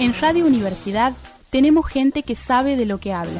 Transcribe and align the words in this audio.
En 0.00 0.14
Radio 0.18 0.46
Universidad 0.46 1.12
tenemos 1.50 1.86
gente 1.86 2.22
que 2.22 2.34
sabe 2.34 2.74
de 2.76 2.86
lo 2.86 2.96
que 2.96 3.12
habla. 3.12 3.38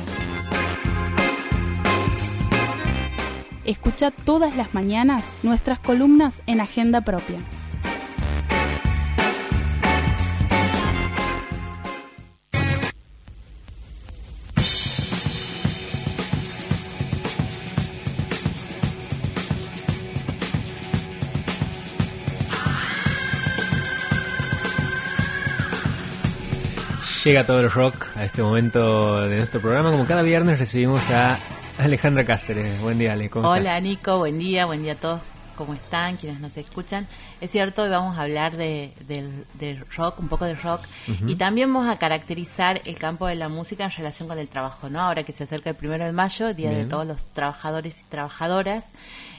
Escucha 3.64 4.10
todas 4.10 4.54
las 4.58 4.74
mañanas 4.74 5.24
nuestras 5.42 5.80
columnas 5.80 6.42
en 6.46 6.60
Agenda 6.60 7.00
Propia. 7.00 7.38
Llega 27.30 27.46
todo 27.46 27.60
el 27.60 27.70
rock 27.70 28.08
a 28.16 28.24
este 28.24 28.42
momento 28.42 29.22
de 29.28 29.36
nuestro 29.36 29.60
programa. 29.60 29.92
Como 29.92 30.04
cada 30.04 30.22
viernes 30.22 30.58
recibimos 30.58 31.08
a 31.10 31.38
Alejandra 31.78 32.24
Cáceres. 32.24 32.80
Buen 32.80 32.98
día, 32.98 33.12
Ale. 33.12 33.30
¿cómo 33.30 33.48
Hola, 33.48 33.78
estás? 33.78 33.82
Nico. 33.84 34.18
Buen 34.18 34.36
día. 34.36 34.66
Buen 34.66 34.82
día 34.82 34.94
a 34.94 34.96
todos. 34.96 35.20
¿Cómo 35.54 35.74
están? 35.74 36.16
Quienes 36.16 36.40
nos 36.40 36.56
escuchan. 36.56 37.06
Es 37.40 37.52
cierto, 37.52 37.82
hoy 37.82 37.88
vamos 37.88 38.18
a 38.18 38.22
hablar 38.22 38.56
de, 38.56 38.92
del, 39.06 39.46
del 39.60 39.78
rock, 39.96 40.18
un 40.18 40.26
poco 40.26 40.44
de 40.44 40.56
rock. 40.56 40.80
Y 41.24 41.36
también 41.36 41.72
vamos 41.72 41.88
a 41.88 41.96
caracterizar 41.96 42.82
el 42.84 42.98
campo 42.98 43.28
de 43.28 43.36
la 43.36 43.48
música 43.48 43.84
en 43.84 43.92
relación 43.92 44.26
con 44.26 44.36
el 44.36 44.48
trabajo, 44.48 44.90
¿no? 44.90 44.98
Ahora 45.00 45.22
que 45.22 45.32
se 45.32 45.44
acerca 45.44 45.70
el 45.70 45.76
primero 45.76 46.04
de 46.04 46.10
mayo, 46.10 46.52
Día 46.52 46.70
de 46.70 46.84
todos 46.84 47.06
los 47.06 47.26
trabajadores 47.26 48.00
y 48.00 48.04
trabajadoras. 48.08 48.86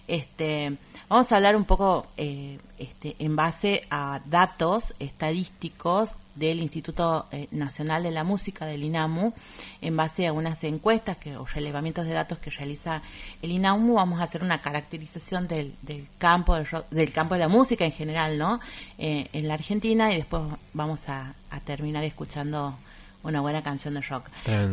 Este, 0.07 0.77
vamos 1.09 1.29
a 1.29 1.35
hablar 1.35 1.57
un 1.57 1.65
poco 1.65 2.07
eh, 2.15 2.57
este, 2.77 3.17
en 3.19 3.35
base 3.35 3.85
a 3.89 4.21
datos 4.27 4.93
estadísticos 4.99 6.15
del 6.35 6.61
Instituto 6.61 7.27
eh, 7.31 7.47
Nacional 7.51 8.03
de 8.03 8.11
la 8.11 8.23
Música, 8.23 8.65
del 8.65 8.83
INAMU, 8.83 9.33
en 9.81 9.97
base 9.97 10.27
a 10.27 10.33
unas 10.33 10.63
encuestas 10.63 11.17
que, 11.17 11.35
o 11.35 11.45
relevamientos 11.45 12.05
de 12.05 12.13
datos 12.13 12.39
que 12.39 12.49
realiza 12.49 13.01
el 13.41 13.51
INAMU, 13.51 13.95
vamos 13.95 14.21
a 14.21 14.23
hacer 14.23 14.41
una 14.43 14.59
caracterización 14.61 15.47
del, 15.47 15.75
del 15.81 16.07
campo 16.17 16.55
del, 16.55 16.65
rock- 16.67 16.89
del 16.89 17.11
campo 17.11 17.33
de 17.35 17.39
la 17.41 17.47
música 17.49 17.83
en 17.85 17.91
general, 17.91 18.37
¿no? 18.37 18.59
Eh, 18.97 19.27
en 19.33 19.47
la 19.47 19.55
Argentina 19.55 20.11
y 20.13 20.17
después 20.17 20.43
vamos 20.73 21.09
a, 21.09 21.33
a 21.49 21.59
terminar 21.59 22.03
escuchando 22.03 22.77
una 23.23 23.41
buena 23.41 23.61
canción 23.61 23.93
de 23.95 24.01
rock. 24.01 24.29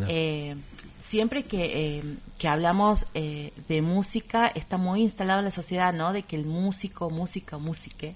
Eh, 0.09 0.57
siempre 1.07 1.45
que, 1.45 1.99
eh, 1.99 2.05
que 2.39 2.49
hablamos 2.49 3.07
eh, 3.15 3.53
de 3.69 3.83
música 3.83 4.47
está 4.55 4.79
muy 4.79 5.03
instalado 5.03 5.41
en 5.41 5.45
la 5.47 5.51
sociedad, 5.51 5.93
¿no? 5.93 6.13
De 6.15 6.23
que 6.23 6.37
el 6.37 6.47
músico, 6.47 7.11
música, 7.11 7.59
músique, 7.59 8.15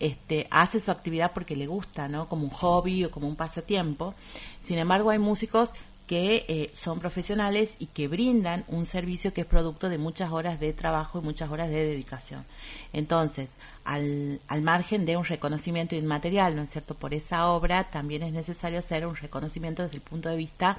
este, 0.00 0.46
hace 0.50 0.80
su 0.80 0.90
actividad 0.90 1.32
porque 1.32 1.56
le 1.56 1.66
gusta, 1.66 2.08
¿no? 2.08 2.28
Como 2.28 2.44
un 2.44 2.50
hobby 2.50 3.04
o 3.04 3.10
como 3.10 3.28
un 3.28 3.36
pasatiempo. 3.36 4.14
Sin 4.60 4.78
embargo, 4.78 5.10
hay 5.10 5.18
músicos 5.18 5.72
que 6.06 6.44
eh, 6.46 6.70
son 6.72 7.00
profesionales 7.00 7.74
y 7.80 7.86
que 7.86 8.06
brindan 8.06 8.64
un 8.68 8.86
servicio 8.86 9.34
que 9.34 9.40
es 9.40 9.46
producto 9.46 9.88
de 9.88 9.98
muchas 9.98 10.30
horas 10.30 10.60
de 10.60 10.72
trabajo 10.72 11.18
y 11.18 11.22
muchas 11.22 11.50
horas 11.50 11.68
de 11.68 11.84
dedicación. 11.84 12.44
Entonces, 12.92 13.56
al, 13.84 14.40
al 14.46 14.62
margen 14.62 15.04
de 15.04 15.16
un 15.16 15.24
reconocimiento 15.24 15.96
inmaterial, 15.96 16.54
¿no 16.54 16.62
es 16.62 16.70
cierto?, 16.70 16.94
por 16.94 17.12
esa 17.12 17.48
obra, 17.48 17.90
también 17.90 18.22
es 18.22 18.32
necesario 18.32 18.78
hacer 18.78 19.04
un 19.04 19.16
reconocimiento 19.16 19.82
desde 19.82 19.96
el 19.96 20.02
punto 20.02 20.28
de 20.28 20.36
vista 20.36 20.78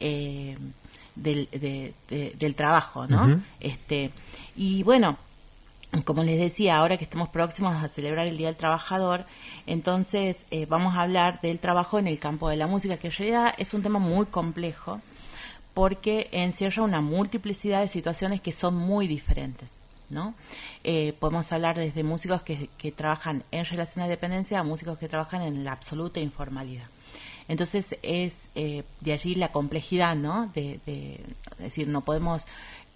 eh, 0.00 0.56
del, 1.16 1.48
de- 1.52 1.92
de- 2.08 2.30
del 2.38 2.54
trabajo, 2.54 3.06
¿no? 3.06 3.42
Este, 3.60 4.10
y 4.56 4.82
bueno, 4.84 5.18
como 6.04 6.24
les 6.24 6.38
decía, 6.38 6.76
ahora 6.78 6.96
que 6.96 7.04
estamos 7.04 7.28
próximos 7.28 7.82
a 7.82 7.88
celebrar 7.88 8.26
el 8.26 8.36
Día 8.38 8.46
del 8.48 8.56
Trabajador, 8.56 9.26
entonces 9.66 10.38
eh, 10.50 10.66
vamos 10.66 10.94
a 10.96 11.02
hablar 11.02 11.40
del 11.42 11.58
trabajo 11.58 11.98
en 11.98 12.06
el 12.06 12.18
campo 12.18 12.48
de 12.48 12.56
la 12.56 12.66
música, 12.66 12.96
que 12.96 13.08
en 13.08 13.12
realidad 13.12 13.54
es 13.58 13.74
un 13.74 13.82
tema 13.82 13.98
muy 13.98 14.26
complejo 14.26 15.00
porque 15.74 16.28
encierra 16.32 16.82
una 16.82 17.00
multiplicidad 17.00 17.80
de 17.80 17.88
situaciones 17.88 18.40
que 18.40 18.52
son 18.52 18.74
muy 18.74 19.06
diferentes. 19.06 19.78
¿no? 20.10 20.34
Eh, 20.84 21.14
podemos 21.18 21.50
hablar 21.52 21.76
desde 21.76 22.04
músicos 22.04 22.42
que, 22.42 22.68
trabajan 22.92 23.44
en 23.50 23.64
relación 23.64 24.04
de 24.04 24.10
dependencia 24.10 24.58
a 24.58 24.62
músicos 24.62 24.98
que 24.98 25.08
trabajan 25.08 25.40
en 25.42 25.64
la 25.64 25.72
absoluta 25.72 26.20
informalidad. 26.20 26.84
Entonces 27.48 27.96
es 28.02 28.48
eh, 28.54 28.84
de 29.00 29.12
allí 29.14 29.34
la 29.34 29.50
complejidad, 29.52 30.14
¿no? 30.14 30.50
De, 30.54 30.80
de- 30.86 31.20
es 31.52 31.58
decir, 31.58 31.88
no 31.88 32.02
podemos 32.02 32.46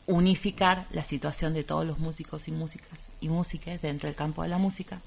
unificar 0.06 0.86
la 0.90 1.04
situación 1.04 1.54
de 1.54 1.64
todos 1.64 1.84
los 1.84 1.98
músicos 1.98 2.48
y 2.48 2.52
músicas 2.52 3.04
y 3.20 3.28
músicas 3.28 3.80
dentro 3.82 4.08
del 4.08 4.16
campo 4.16 4.42
de 4.42 4.48
la 4.48 4.58
música. 4.58 5.00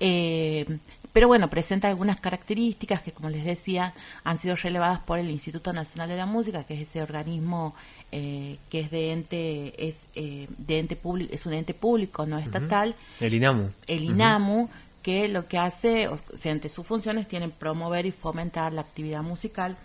Eh, 0.00 0.66
pero 1.12 1.28
bueno, 1.28 1.48
presenta 1.50 1.88
algunas 1.88 2.20
características 2.20 3.02
que, 3.02 3.12
como 3.12 3.28
les 3.28 3.44
decía, 3.44 3.94
han 4.24 4.38
sido 4.38 4.56
relevadas 4.56 4.98
por 5.00 5.18
el 5.18 5.30
Instituto 5.30 5.72
Nacional 5.72 6.08
de 6.08 6.16
la 6.16 6.26
Música, 6.26 6.64
que 6.64 6.74
es 6.74 6.88
ese 6.88 7.02
organismo 7.02 7.74
eh, 8.10 8.56
que 8.70 8.80
es 8.80 8.90
de 8.90 9.12
ente, 9.12 9.88
es 9.88 10.06
eh, 10.14 10.48
de 10.56 10.78
ente 10.78 10.96
público, 10.96 11.32
es 11.34 11.44
un 11.44 11.52
ente 11.52 11.74
público, 11.74 12.26
no 12.26 12.38
estatal, 12.38 12.96
El 13.20 13.34
INAMU. 13.34 13.70
el 13.86 14.04
INAMU, 14.04 14.70
que 15.02 15.28
lo 15.28 15.46
que 15.46 15.58
hace, 15.58 16.08
o 16.08 16.16
sea, 16.16 16.50
entre 16.50 16.70
sus 16.70 16.86
funciones 16.86 17.28
tienen 17.28 17.50
promover 17.50 18.06
y 18.06 18.10
fomentar 18.10 18.72
la 18.72 18.80
actividad 18.80 19.22
musical 19.22 19.76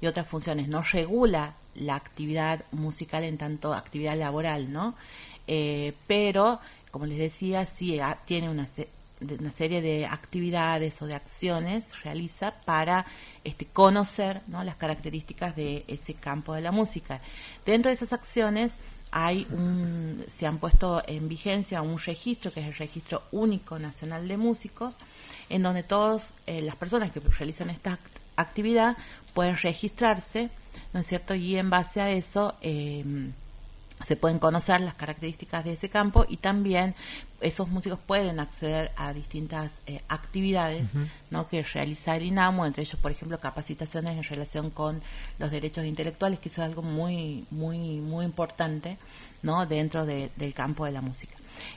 y 0.00 0.06
otras 0.06 0.28
funciones. 0.28 0.68
No 0.68 0.82
regula 0.82 1.54
la 1.78 1.94
actividad 1.94 2.64
musical 2.72 3.24
en 3.24 3.38
tanto 3.38 3.74
actividad 3.74 4.16
laboral, 4.16 4.72
¿no? 4.72 4.94
Eh, 5.46 5.92
pero, 6.06 6.60
como 6.90 7.06
les 7.06 7.18
decía, 7.18 7.66
sí 7.66 8.00
ah, 8.00 8.18
tiene 8.24 8.48
una, 8.48 8.66
se- 8.66 8.88
una 9.40 9.50
serie 9.50 9.80
de 9.80 10.06
actividades 10.06 11.00
o 11.02 11.06
de 11.06 11.14
acciones, 11.14 11.84
realiza 12.02 12.52
para 12.64 13.06
este, 13.44 13.64
conocer 13.66 14.42
¿no? 14.48 14.62
las 14.64 14.76
características 14.76 15.54
de 15.56 15.84
ese 15.88 16.14
campo 16.14 16.52
de 16.54 16.60
la 16.60 16.72
música. 16.72 17.20
Dentro 17.64 17.88
de 17.90 17.94
esas 17.94 18.12
acciones 18.12 18.74
hay 19.12 19.46
un, 19.52 20.22
se 20.26 20.46
han 20.46 20.58
puesto 20.58 21.00
en 21.06 21.28
vigencia 21.28 21.80
un 21.80 21.98
registro 21.98 22.52
que 22.52 22.60
es 22.60 22.66
el 22.66 22.74
registro 22.74 23.22
único 23.30 23.78
nacional 23.78 24.26
de 24.26 24.36
músicos, 24.36 24.96
en 25.48 25.62
donde 25.62 25.82
todas 25.84 26.34
las 26.46 26.74
personas 26.76 27.12
que 27.12 27.20
realizan 27.20 27.70
esta 27.70 27.92
act- 27.92 28.20
actividad 28.34 28.96
pueden 29.32 29.56
registrarse, 29.56 30.50
¿no 30.92 31.00
es 31.00 31.06
cierto? 31.06 31.34
Y 31.34 31.56
en 31.56 31.70
base 31.70 32.00
a 32.00 32.10
eso 32.10 32.54
eh, 32.60 33.04
se 34.04 34.16
pueden 34.16 34.38
conocer 34.38 34.80
las 34.82 34.94
características 34.94 35.64
de 35.64 35.72
ese 35.72 35.88
campo 35.88 36.26
y 36.28 36.36
también 36.36 36.94
esos 37.40 37.68
músicos 37.68 37.98
pueden 37.98 38.40
acceder 38.40 38.92
a 38.96 39.12
distintas 39.12 39.72
eh, 39.86 40.00
actividades 40.08 40.88
¿no? 41.30 41.48
que 41.48 41.62
realiza 41.62 42.16
el 42.16 42.24
INAMU, 42.24 42.64
entre 42.66 42.82
ellos, 42.82 42.98
por 43.00 43.10
ejemplo, 43.10 43.38
capacitaciones 43.40 44.12
en 44.12 44.22
relación 44.22 44.70
con 44.70 45.02
los 45.38 45.50
derechos 45.50 45.84
intelectuales, 45.84 46.40
que 46.40 46.48
eso 46.48 46.62
es 46.62 46.66
algo 46.68 46.82
muy, 46.82 47.46
muy, 47.50 47.78
muy 47.98 48.24
importante 48.24 48.98
¿no? 49.42 49.64
dentro 49.66 50.04
de- 50.06 50.30
del 50.36 50.52
campo 50.54 50.84
de 50.86 50.92
la 50.92 51.00
música. 51.02 51.34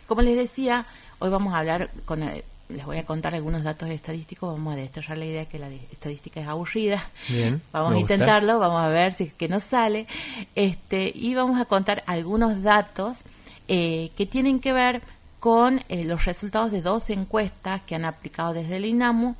Como 0.07 0.21
les 0.21 0.35
decía, 0.37 0.85
hoy 1.19 1.29
vamos 1.29 1.53
a 1.53 1.59
hablar 1.59 1.89
con... 2.05 2.23
eh, 2.23 2.43
les 2.69 2.85
voy 2.85 2.97
a 2.97 3.05
contar 3.05 3.33
algunos 3.35 3.63
datos 3.63 3.89
estadísticos, 3.89 4.51
vamos 4.51 4.73
a 4.73 4.77
desterrar 4.77 5.17
la 5.17 5.25
idea 5.25 5.45
que 5.47 5.57
la 5.59 5.69
de- 5.69 5.81
estadística 5.91 6.39
es 6.39 6.47
aburrida. 6.47 7.09
Bien, 7.27 7.61
Vamos 7.71 7.91
a 7.91 7.95
gusta. 7.95 8.13
intentarlo, 8.13 8.59
vamos 8.59 8.81
a 8.81 8.87
ver 8.89 9.11
si 9.11 9.25
es 9.25 9.33
que 9.33 9.47
nos 9.49 9.63
sale. 9.63 10.05
Este, 10.55 11.11
y 11.13 11.33
vamos 11.35 11.59
a 11.59 11.65
contar 11.65 12.03
algunos 12.05 12.61
datos 12.63 13.23
eh, 13.67 14.11
que 14.15 14.25
tienen 14.25 14.59
que 14.59 14.73
ver 14.73 15.01
con 15.39 15.79
eh, 15.89 16.03
los 16.03 16.25
resultados 16.25 16.71
de 16.71 16.81
dos 16.81 17.09
encuestas 17.09 17.81
que 17.81 17.95
han 17.95 18.05
aplicado 18.05 18.53
desde 18.53 18.75
el 18.77 18.85
INAMU. 18.85 19.35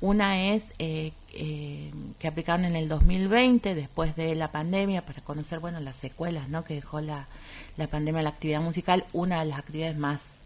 Una 0.00 0.48
es 0.48 0.64
eh, 0.80 1.12
eh, 1.34 1.92
que 2.18 2.26
aplicaron 2.26 2.64
en 2.64 2.74
el 2.74 2.88
2020, 2.88 3.74
después 3.76 4.16
de 4.16 4.34
la 4.34 4.50
pandemia, 4.50 5.02
para 5.06 5.20
conocer 5.20 5.60
bueno 5.60 5.78
las 5.80 5.96
secuelas 5.96 6.48
¿no? 6.48 6.64
que 6.64 6.74
dejó 6.74 7.00
la, 7.00 7.26
la 7.76 7.86
pandemia 7.86 8.20
a 8.20 8.22
la 8.24 8.30
actividad 8.30 8.60
musical, 8.60 9.04
una 9.12 9.38
de 9.40 9.46
las 9.46 9.58
actividades 9.60 9.96
más 9.96 10.38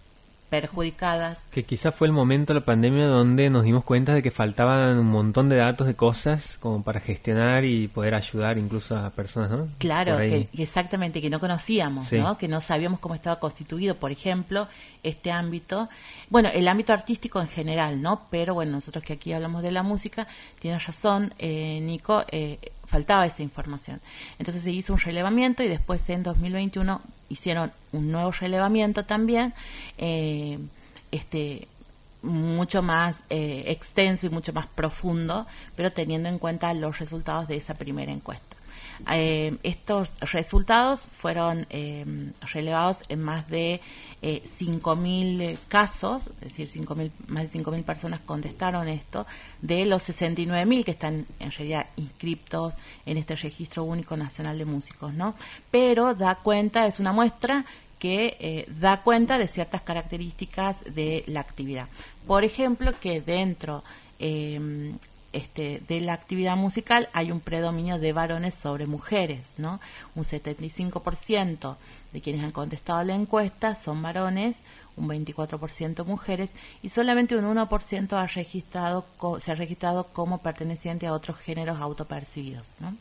perjudicadas 0.48 1.40
Que 1.50 1.64
quizás 1.64 1.94
fue 1.94 2.06
el 2.06 2.12
momento 2.12 2.52
de 2.52 2.60
la 2.60 2.66
pandemia 2.66 3.06
donde 3.06 3.50
nos 3.50 3.64
dimos 3.64 3.84
cuenta 3.84 4.14
de 4.14 4.22
que 4.22 4.30
faltaban 4.30 4.98
un 4.98 5.06
montón 5.06 5.48
de 5.48 5.56
datos, 5.56 5.86
de 5.86 5.94
cosas, 5.94 6.58
como 6.60 6.82
para 6.82 7.00
gestionar 7.00 7.64
y 7.64 7.88
poder 7.88 8.14
ayudar 8.14 8.58
incluso 8.58 8.96
a 8.96 9.10
personas, 9.10 9.50
¿no? 9.50 9.68
Claro, 9.78 10.18
que, 10.18 10.48
que 10.54 10.62
exactamente, 10.62 11.20
que 11.20 11.30
no 11.30 11.40
conocíamos, 11.40 12.06
Sí. 12.06 12.18
¿no? 12.18 12.38
Que 12.38 12.48
no 12.48 12.60
sabíamos 12.60 13.00
cómo 13.00 13.14
estaba 13.14 13.40
constituido, 13.40 13.96
por 13.96 14.12
ejemplo, 14.12 14.68
este 15.02 15.30
ámbito. 15.30 15.88
Bueno, 16.30 16.48
el 16.52 16.68
ámbito 16.68 16.92
artístico 16.92 17.40
en 17.40 17.48
general, 17.48 18.00
¿no? 18.02 18.22
Pero 18.30 18.54
bueno, 18.54 18.72
nosotros 18.72 19.04
que 19.04 19.14
aquí 19.14 19.32
hablamos 19.32 19.62
de 19.62 19.72
la 19.72 19.82
música, 19.82 20.26
tienes 20.60 20.86
razón, 20.86 21.34
eh, 21.38 21.80
Nico, 21.82 22.24
eh, 22.30 22.58
faltaba 22.84 23.26
esa 23.26 23.42
información. 23.42 24.00
Entonces 24.38 24.62
se 24.62 24.70
hizo 24.70 24.92
un 24.92 25.00
relevamiento 25.00 25.62
y 25.62 25.68
después 25.68 26.08
en 26.10 26.22
2021 26.22 27.00
hicieron 27.28 27.72
un 27.92 28.10
nuevo 28.12 28.30
relevamiento 28.32 29.04
también, 29.04 29.54
eh, 29.98 30.58
este 31.10 31.68
mucho 32.22 32.82
más 32.82 33.22
eh, 33.30 33.64
extenso 33.66 34.26
y 34.26 34.30
mucho 34.30 34.52
más 34.52 34.66
profundo, 34.66 35.46
pero 35.76 35.92
teniendo 35.92 36.28
en 36.28 36.38
cuenta 36.38 36.74
los 36.74 36.98
resultados 36.98 37.46
de 37.48 37.56
esa 37.56 37.74
primera 37.74 38.12
encuesta. 38.12 38.55
Eh, 39.10 39.56
estos 39.62 40.18
resultados 40.20 41.04
fueron 41.04 41.66
eh, 41.70 42.04
relevados 42.52 43.02
en 43.08 43.22
más 43.22 43.48
de 43.48 43.80
eh, 44.22 44.42
5.000 44.44 45.58
casos, 45.68 46.30
es 46.40 46.48
decir, 46.48 46.68
5 46.68 46.96
más 47.28 47.52
de 47.52 47.60
5.000 47.60 47.84
personas 47.84 48.20
contestaron 48.20 48.88
esto, 48.88 49.26
de 49.60 49.84
los 49.84 50.08
69.000 50.08 50.84
que 50.84 50.90
están 50.90 51.26
en 51.38 51.50
realidad 51.50 51.86
inscriptos 51.96 52.74
en 53.04 53.18
este 53.18 53.36
registro 53.36 53.84
único 53.84 54.16
nacional 54.16 54.58
de 54.58 54.64
músicos, 54.64 55.12
¿no? 55.12 55.34
Pero 55.70 56.14
da 56.14 56.36
cuenta, 56.36 56.86
es 56.86 56.98
una 56.98 57.12
muestra 57.12 57.66
que 57.98 58.36
eh, 58.40 58.66
da 58.68 59.02
cuenta 59.02 59.38
de 59.38 59.48
ciertas 59.48 59.82
características 59.82 60.94
de 60.94 61.24
la 61.26 61.40
actividad. 61.40 61.88
Por 62.26 62.44
ejemplo, 62.44 62.98
que 62.98 63.20
dentro 63.20 63.84
eh, 64.18 64.92
este, 65.36 65.82
de 65.86 66.00
la 66.00 66.14
actividad 66.14 66.56
musical 66.56 67.08
hay 67.12 67.30
un 67.30 67.40
predominio 67.40 67.98
de 67.98 68.12
varones 68.12 68.54
sobre 68.54 68.86
mujeres, 68.86 69.52
¿no? 69.58 69.80
Un 70.14 70.24
75% 70.24 71.76
de 72.12 72.20
quienes 72.20 72.42
han 72.42 72.50
contestado 72.50 73.02
la 73.04 73.14
encuesta 73.14 73.74
son 73.74 74.02
varones, 74.02 74.62
un 74.96 75.08
24% 75.08 76.04
mujeres 76.04 76.52
y 76.82 76.88
solamente 76.88 77.36
un 77.36 77.44
1% 77.44 78.12
ha 78.14 78.26
registrado, 78.26 79.04
se 79.38 79.52
ha 79.52 79.54
registrado 79.54 80.04
como 80.12 80.38
perteneciente 80.38 81.06
a 81.06 81.12
otros 81.12 81.38
géneros 81.38 81.80
autopercibidos, 81.80 82.80
¿no? 82.80 82.96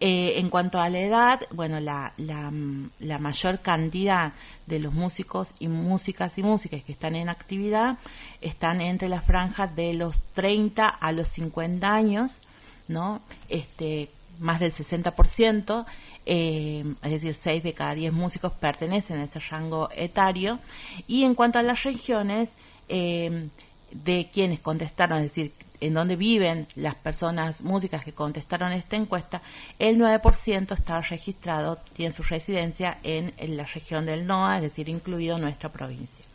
Eh, 0.00 0.38
en 0.38 0.48
cuanto 0.48 0.80
a 0.80 0.88
la 0.90 1.00
edad, 1.00 1.40
bueno, 1.50 1.80
la, 1.80 2.12
la, 2.18 3.18
mayor 3.18 3.60
cantidad 3.60 4.32
de 4.66 4.78
los 4.78 4.92
músicos 4.92 5.54
y 5.58 5.66
músicas 5.66 6.38
y 6.38 6.44
músicas 6.44 6.84
que 6.84 6.92
están 6.92 7.16
en 7.16 7.28
actividad 7.28 7.98
están 8.40 8.80
entre 8.80 9.08
la 9.08 9.20
franja 9.20 9.66
de 9.66 9.94
los 9.94 10.22
30 10.34 10.86
a 10.86 11.10
los 11.10 11.26
50 11.28 11.92
años, 11.92 12.40
¿no? 12.86 13.20
Este, 13.48 14.08
más 14.38 14.60
del 14.60 14.70
60%, 14.70 15.84
eh, 16.26 16.84
es 17.02 17.10
decir, 17.10 17.34
6 17.34 17.62
de 17.64 17.72
cada 17.72 17.94
10 17.94 18.12
músicos 18.12 18.52
pertenecen 18.52 19.18
a 19.18 19.24
ese 19.24 19.40
rango 19.40 19.88
etario. 19.96 20.60
Y 21.08 21.24
en 21.24 21.34
cuanto 21.34 21.58
a 21.58 21.62
las 21.64 21.82
regiones, 21.82 22.50
eh, 22.88 23.48
de 23.90 24.28
quienes 24.32 24.60
contestaron, 24.60 25.18
es 25.18 25.24
decir, 25.24 25.52
en 25.80 25.94
donde 25.94 26.16
viven 26.16 26.66
las 26.74 26.94
personas, 26.94 27.62
músicas 27.62 28.04
que 28.04 28.12
contestaron 28.12 28.72
esta 28.72 28.96
encuesta, 28.96 29.42
el 29.78 29.98
9% 29.98 30.72
está 30.72 31.00
registrado, 31.00 31.78
tiene 31.92 32.12
su 32.12 32.22
residencia 32.22 32.98
en, 33.02 33.32
en 33.38 33.56
la 33.56 33.64
región 33.64 34.06
del 34.06 34.26
NOA, 34.26 34.56
es 34.56 34.62
decir, 34.62 34.88
incluido 34.88 35.38
nuestra 35.38 35.70
provincia. 35.72 36.27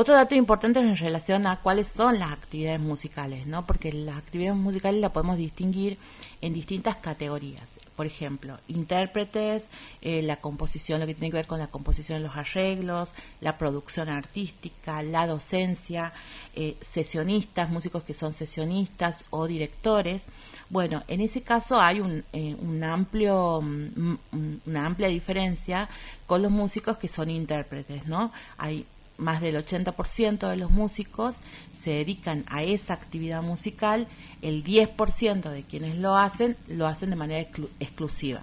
Otro 0.00 0.14
dato 0.14 0.36
importante 0.36 0.78
en 0.78 0.96
relación 0.96 1.48
a 1.48 1.56
cuáles 1.60 1.88
son 1.88 2.20
las 2.20 2.30
actividades 2.30 2.78
musicales, 2.78 3.48
¿no? 3.48 3.66
Porque 3.66 3.92
las 3.92 4.16
actividades 4.16 4.56
musicales 4.56 5.00
las 5.00 5.10
podemos 5.10 5.36
distinguir 5.36 5.98
en 6.40 6.52
distintas 6.52 6.94
categorías. 6.98 7.72
Por 7.96 8.06
ejemplo, 8.06 8.60
intérpretes, 8.68 9.66
eh, 10.00 10.22
la 10.22 10.36
composición, 10.36 11.00
lo 11.00 11.06
que 11.08 11.14
tiene 11.14 11.32
que 11.32 11.38
ver 11.38 11.48
con 11.48 11.58
la 11.58 11.66
composición 11.66 12.18
de 12.18 12.28
los 12.28 12.36
arreglos, 12.36 13.12
la 13.40 13.58
producción 13.58 14.08
artística, 14.08 15.02
la 15.02 15.26
docencia, 15.26 16.12
eh, 16.54 16.76
sesionistas, 16.80 17.68
músicos 17.68 18.04
que 18.04 18.14
son 18.14 18.32
sesionistas 18.32 19.24
o 19.30 19.48
directores. 19.48 20.26
Bueno, 20.70 21.02
en 21.08 21.22
ese 21.22 21.42
caso 21.42 21.80
hay 21.80 21.98
un, 21.98 22.22
eh, 22.32 22.56
amplio, 22.84 23.60
mm, 23.62 24.16
mm, 24.30 24.60
una 24.64 24.86
amplia 24.86 25.08
diferencia 25.08 25.88
con 26.24 26.40
los 26.40 26.52
músicos 26.52 26.98
que 26.98 27.08
son 27.08 27.30
intérpretes, 27.30 28.06
¿no? 28.06 28.30
Hay 28.58 28.86
más 29.18 29.40
del 29.40 29.56
80% 29.56 30.48
de 30.48 30.56
los 30.56 30.70
músicos 30.70 31.40
se 31.76 31.90
dedican 31.90 32.44
a 32.48 32.62
esa 32.62 32.94
actividad 32.94 33.42
musical, 33.42 34.06
el 34.42 34.64
10% 34.64 35.50
de 35.50 35.64
quienes 35.64 35.98
lo 35.98 36.16
hacen 36.16 36.56
lo 36.68 36.86
hacen 36.86 37.10
de 37.10 37.16
manera 37.16 37.48
exclusiva. 37.80 38.42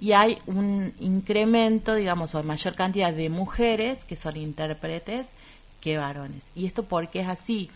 Y 0.00 0.12
hay 0.12 0.38
un 0.46 0.94
incremento, 1.00 1.94
digamos, 1.94 2.34
o 2.34 2.42
mayor 2.42 2.74
cantidad 2.74 3.12
de 3.12 3.28
mujeres 3.28 4.04
que 4.04 4.16
son 4.16 4.36
intérpretes 4.36 5.26
que 5.80 5.98
varones. 5.98 6.42
¿Y 6.54 6.64
esto 6.64 6.84
por 6.84 7.10
qué 7.10 7.20
es 7.20 7.28
así? 7.28 7.68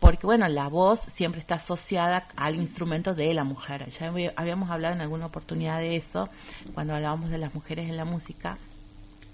Porque, 0.00 0.26
bueno, 0.26 0.48
la 0.48 0.66
voz 0.66 0.98
siempre 0.98 1.40
está 1.40 1.56
asociada 1.56 2.26
al 2.34 2.56
instrumento 2.56 3.14
de 3.14 3.32
la 3.34 3.44
mujer. 3.44 3.88
Ya 3.90 4.12
habíamos 4.34 4.70
hablado 4.70 4.94
en 4.94 5.00
alguna 5.00 5.26
oportunidad 5.26 5.78
de 5.78 5.94
eso, 5.94 6.28
cuando 6.74 6.94
hablábamos 6.94 7.30
de 7.30 7.38
las 7.38 7.54
mujeres 7.54 7.88
en 7.88 7.96
la 7.96 8.04
música 8.04 8.58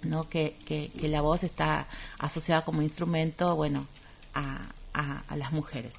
¿no? 0.03 0.29
Que, 0.29 0.57
que, 0.65 0.91
la 1.09 1.21
voz 1.21 1.43
está 1.43 1.89
asociada 2.19 2.63
como 2.63 2.83
instrumento, 2.83 3.57
bueno, 3.57 3.87
a, 4.35 4.69
a, 4.93 5.37
las 5.37 5.53
mujeres. 5.53 5.95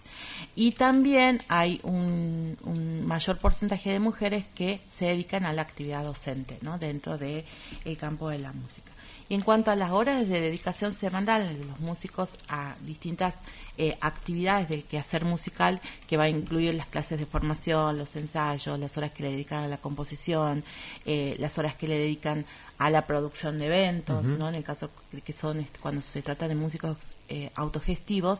Y 0.56 0.74
también 0.74 1.42
hay 1.48 1.80
un, 1.84 2.58
un, 2.64 3.06
mayor 3.06 3.38
porcentaje 3.38 3.92
de 3.92 4.00
mujeres 4.00 4.46
que 4.56 4.82
se 4.88 5.06
dedican 5.06 5.46
a 5.46 5.54
la 5.54 5.62
actividad 5.62 6.04
docente, 6.04 6.58
¿no? 6.62 6.78
Dentro 6.78 7.18
del 7.18 7.46
el 7.86 7.98
campo 7.98 8.30
de 8.30 8.40
la 8.40 8.52
música. 8.52 8.92
Y 9.30 9.36
en 9.36 9.42
cuanto 9.42 9.70
a 9.70 9.76
las 9.76 9.92
horas 9.92 10.28
de 10.28 10.42
dedicación 10.42 10.92
semanal 10.92 11.56
de 11.56 11.64
los 11.64 11.80
músicos 11.80 12.36
a 12.48 12.76
distintas 12.82 13.38
eh, 13.78 13.96
actividades 14.02 14.68
del 14.68 14.84
quehacer 14.86 15.24
musical, 15.24 15.80
que 16.08 16.18
va 16.18 16.24
a 16.24 16.30
incluir 16.30 16.74
las 16.74 16.88
clases 16.88 17.20
de 17.20 17.28
formación, 17.28 18.00
los 18.00 18.16
ensayos, 18.16 18.80
las 18.80 18.98
horas 18.98 19.12
que 19.12 19.22
le 19.22 19.30
dedican 19.30 19.64
a 19.64 19.68
la 19.68 19.78
composición, 19.78 20.64
eh, 21.06 21.36
las 21.38 21.60
horas 21.60 21.76
que 21.76 21.88
le 21.88 22.00
dedican 22.00 22.48
a 22.80 22.90
la 22.90 23.06
producción 23.06 23.60
de 23.60 23.66
eventos, 23.66 24.26
¿no? 24.26 24.48
En 24.48 24.56
el 24.56 24.64
caso 24.64 24.90
que 25.26 25.34
son 25.34 25.60
este, 25.60 25.80
cuando 25.82 26.02
se 26.02 26.22
trata 26.22 26.48
de 26.48 26.56
músicos 26.56 26.96
eh, 27.28 27.52
autogestivos, 27.56 28.40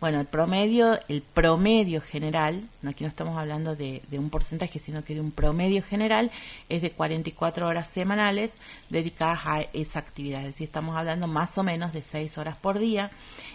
bueno, 0.00 0.20
el 0.20 0.26
promedio, 0.26 1.00
el 1.08 1.20
promedio 1.20 2.00
general, 2.00 2.68
aquí 2.86 3.02
no 3.02 3.08
estamos 3.08 3.36
hablando 3.36 3.74
de, 3.74 4.00
un 4.12 4.30
porcentaje, 4.30 4.78
sino 4.78 5.02
que 5.02 5.14
de 5.14 5.20
un 5.20 5.32
promedio 5.32 5.82
general 5.82 6.30
es 6.68 6.80
de 6.80 6.92
44 6.92 7.66
horas 7.66 7.88
semanales 7.88 8.52
dedicadas 8.88 9.40
a 9.46 9.62
esa 9.72 9.98
actividad, 9.98 10.42
es 10.42 10.46
decir, 10.46 10.66
estamos 10.66 10.96
hablando 10.96 11.26
más 11.26 11.58
o 11.58 11.64
menos 11.64 11.92
de 11.92 12.02
6 12.02 12.38
horas 12.38 12.56
por 12.56 12.78
día 12.78 13.10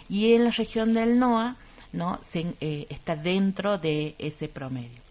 y 0.09 0.33
en 0.33 0.44
la 0.44 0.51
región 0.51 0.94
del 0.94 1.19
NOA, 1.19 1.56
¿no? 1.94 2.19
Se, 2.21 2.53
eh, 2.59 2.85
está 2.89 3.15
dentro 3.15 3.77
de 3.77 4.15
ese 4.19 4.50
promedio. 4.50 5.06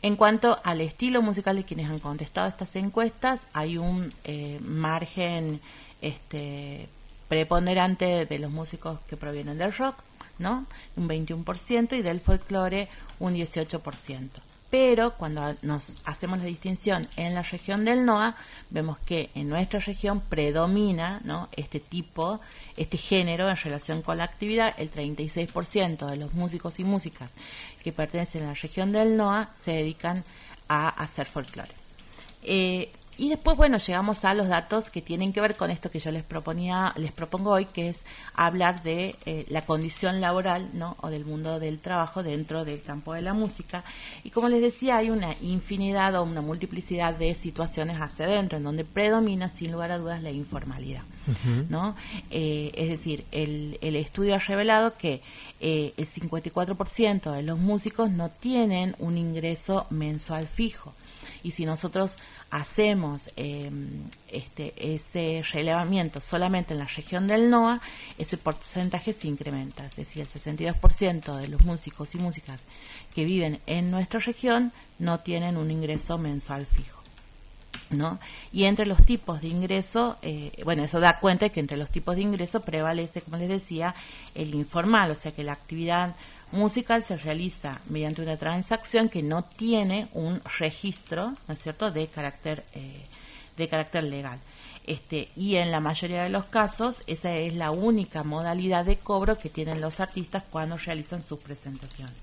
En 0.00 0.14
cuanto 0.16 0.60
al 0.64 0.80
estilo 0.80 1.22
musical 1.22 1.56
de 1.56 1.64
quienes 1.64 1.88
han 1.88 1.98
contestado 1.98 2.46
estas 2.46 2.76
encuestas, 2.76 3.46
hay 3.52 3.78
un 3.78 4.12
eh, 4.24 4.60
margen 4.62 5.60
este, 6.00 6.88
preponderante 7.28 8.24
de 8.24 8.38
los 8.38 8.50
músicos 8.50 9.00
que 9.08 9.16
provienen 9.16 9.58
del 9.58 9.72
rock, 9.72 9.96
¿no? 10.38 10.66
Un 10.96 11.08
21% 11.08 11.98
y 11.98 12.02
del 12.02 12.20
folclore 12.20 12.88
un 13.18 13.34
18% 13.34 14.47
pero 14.70 15.14
cuando 15.14 15.54
nos 15.62 15.96
hacemos 16.04 16.38
la 16.38 16.44
distinción 16.44 17.06
en 17.16 17.34
la 17.34 17.42
región 17.42 17.84
del 17.84 18.04
NOA, 18.04 18.36
vemos 18.68 18.98
que 18.98 19.30
en 19.34 19.48
nuestra 19.48 19.80
región 19.80 20.20
predomina 20.20 21.20
¿no? 21.24 21.48
este 21.56 21.80
tipo, 21.80 22.40
este 22.76 22.98
género 22.98 23.48
en 23.48 23.56
relación 23.56 24.02
con 24.02 24.18
la 24.18 24.24
actividad. 24.24 24.74
El 24.78 24.90
36% 24.90 26.06
de 26.06 26.16
los 26.16 26.34
músicos 26.34 26.78
y 26.80 26.84
músicas 26.84 27.32
que 27.82 27.92
pertenecen 27.92 28.44
a 28.44 28.48
la 28.48 28.54
región 28.54 28.92
del 28.92 29.16
NOA 29.16 29.50
se 29.56 29.72
dedican 29.72 30.24
a 30.68 30.88
hacer 30.88 31.26
folclore. 31.26 31.72
Eh, 32.42 32.92
y 33.18 33.28
después, 33.28 33.56
bueno, 33.56 33.78
llegamos 33.78 34.24
a 34.24 34.32
los 34.32 34.48
datos 34.48 34.90
que 34.90 35.02
tienen 35.02 35.32
que 35.32 35.40
ver 35.40 35.56
con 35.56 35.70
esto 35.70 35.90
que 35.90 35.98
yo 35.98 36.12
les 36.12 36.22
proponía, 36.22 36.92
les 36.96 37.10
propongo 37.10 37.50
hoy, 37.50 37.64
que 37.64 37.88
es 37.88 38.04
hablar 38.32 38.82
de 38.84 39.16
eh, 39.26 39.44
la 39.48 39.64
condición 39.66 40.20
laboral, 40.20 40.70
¿no? 40.72 40.96
O 41.00 41.08
del 41.08 41.24
mundo 41.24 41.58
del 41.58 41.80
trabajo 41.80 42.22
dentro 42.22 42.64
del 42.64 42.80
campo 42.80 43.14
de 43.14 43.22
la 43.22 43.34
música. 43.34 43.82
Y 44.22 44.30
como 44.30 44.48
les 44.48 44.62
decía, 44.62 44.98
hay 44.98 45.10
una 45.10 45.34
infinidad 45.42 46.14
o 46.14 46.22
una 46.22 46.42
multiplicidad 46.42 47.14
de 47.14 47.34
situaciones 47.34 48.00
hacia 48.00 48.26
adentro, 48.26 48.58
en 48.58 48.64
donde 48.64 48.84
predomina, 48.84 49.48
sin 49.48 49.72
lugar 49.72 49.90
a 49.90 49.98
dudas, 49.98 50.22
la 50.22 50.30
informalidad, 50.30 51.02
¿no? 51.68 51.96
Eh, 52.30 52.70
es 52.74 52.88
decir, 52.88 53.24
el, 53.32 53.78
el, 53.80 53.96
estudio 53.96 54.36
ha 54.36 54.38
revelado 54.38 54.96
que 54.96 55.22
eh, 55.60 55.92
el 55.96 56.06
54% 56.06 57.32
de 57.32 57.42
los 57.42 57.58
músicos 57.58 58.10
no 58.10 58.28
tienen 58.28 58.94
un 59.00 59.18
ingreso 59.18 59.86
mensual 59.90 60.46
fijo. 60.46 60.94
Y 61.42 61.52
si 61.52 61.64
nosotros 61.64 62.18
hacemos 62.50 63.30
em, 63.36 64.04
este, 64.28 64.74
ese 64.94 65.42
relevamiento 65.52 66.20
solamente 66.20 66.74
en 66.74 66.80
la 66.80 66.86
región 66.86 67.26
del 67.26 67.50
NOA, 67.50 67.80
ese 68.18 68.36
porcentaje 68.36 69.12
se 69.12 69.28
incrementa. 69.28 69.86
Es 69.86 69.96
decir, 69.96 70.22
el 70.22 70.28
62% 70.28 71.36
de 71.36 71.48
los 71.48 71.62
músicos 71.62 72.14
y 72.14 72.18
músicas 72.18 72.60
que 73.14 73.24
viven 73.24 73.60
en 73.66 73.90
nuestra 73.90 74.20
región 74.20 74.72
no 74.98 75.18
tienen 75.18 75.56
un 75.56 75.70
ingreso 75.70 76.18
mensual 76.18 76.66
fijo. 76.66 76.98
¿No? 77.90 78.18
Y 78.52 78.64
entre 78.64 78.84
los 78.84 79.02
tipos 79.02 79.40
de 79.40 79.48
ingreso, 79.48 80.18
eh, 80.20 80.52
bueno, 80.64 80.84
eso 80.84 81.00
da 81.00 81.20
cuenta 81.20 81.46
de 81.46 81.52
que 81.52 81.60
entre 81.60 81.78
los 81.78 81.90
tipos 81.90 82.16
de 82.16 82.22
ingreso 82.22 82.60
prevalece, 82.60 83.22
como 83.22 83.38
les 83.38 83.48
decía, 83.48 83.94
el 84.34 84.54
informal, 84.54 85.10
o 85.10 85.14
sea 85.14 85.32
que 85.32 85.42
la 85.42 85.52
actividad 85.52 86.14
musical 86.52 87.04
se 87.04 87.16
realiza 87.16 87.80
mediante 87.86 88.22
una 88.22 88.36
transacción 88.36 89.08
que 89.08 89.22
no 89.22 89.44
tiene 89.44 90.08
un 90.14 90.40
registro, 90.58 91.34
¿no 91.46 91.54
es 91.54 91.62
cierto?, 91.62 91.90
de 91.90 92.06
carácter, 92.08 92.64
eh, 92.74 93.04
de 93.56 93.68
carácter 93.68 94.04
legal. 94.04 94.40
Este, 94.88 95.28
y 95.36 95.56
en 95.56 95.70
la 95.70 95.80
mayoría 95.80 96.22
de 96.22 96.30
los 96.30 96.46
casos, 96.46 97.02
esa 97.06 97.36
es 97.36 97.54
la 97.54 97.70
única 97.70 98.24
modalidad 98.24 98.86
de 98.86 98.96
cobro 98.96 99.36
que 99.36 99.50
tienen 99.50 99.82
los 99.82 100.00
artistas 100.00 100.44
cuando 100.50 100.78
realizan 100.78 101.22
sus 101.22 101.38
presentaciones. 101.40 102.16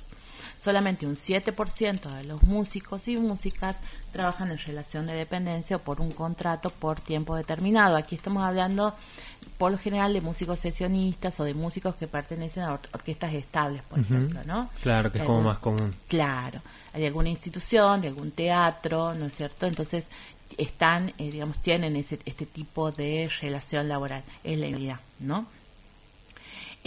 solamente 0.58 1.06
un 1.06 1.16
7% 1.16 2.10
de 2.16 2.24
los 2.24 2.42
músicos 2.44 3.08
y 3.10 3.18
músicas 3.18 3.76
trabajan 4.12 4.52
en 4.52 4.58
relación 4.58 5.06
de 5.06 5.14
dependencia 5.14 5.76
o 5.76 5.80
por 5.80 6.00
un 6.00 6.12
contrato 6.12 6.70
por 6.70 7.00
tiempo 7.00 7.36
determinado. 7.36 7.98
Aquí 7.98 8.16
estamos 8.16 8.42
hablando 8.44 8.96
por 9.58 9.72
lo 9.72 9.78
general 9.78 10.14
de 10.14 10.22
músicos 10.22 10.60
sesionistas 10.60 11.40
o 11.40 11.44
de 11.44 11.54
músicos 11.54 11.96
que 11.96 12.08
pertenecen 12.08 12.64
a 12.64 12.74
orquestas 12.74 13.34
estables, 13.34 13.82
por 13.84 14.00
ejemplo, 14.00 14.42
¿no? 14.46 14.70
Claro, 14.82 15.12
que 15.12 15.20
es 15.20 15.24
como 15.24 15.42
más 15.42 15.60
común. 15.60 15.96
Claro, 16.08 16.62
de 16.94 17.08
alguna 17.08 17.30
institución, 17.30 18.02
de 18.02 18.10
algún 18.10 18.32
teatro, 18.32 19.14
¿no 19.14 19.28
es 19.28 19.36
cierto? 19.36 19.66
Entonces 19.66 20.10
están, 20.58 21.14
eh, 21.18 21.32
digamos, 21.32 21.60
tienen 21.60 21.96
ese, 21.96 22.20
este 22.26 22.46
tipo 22.46 22.92
de 22.92 23.30
relación 23.42 23.88
laboral, 23.88 24.24
es 24.44 24.60
la 24.60 24.68
realidad, 24.68 25.00
¿no? 25.20 25.48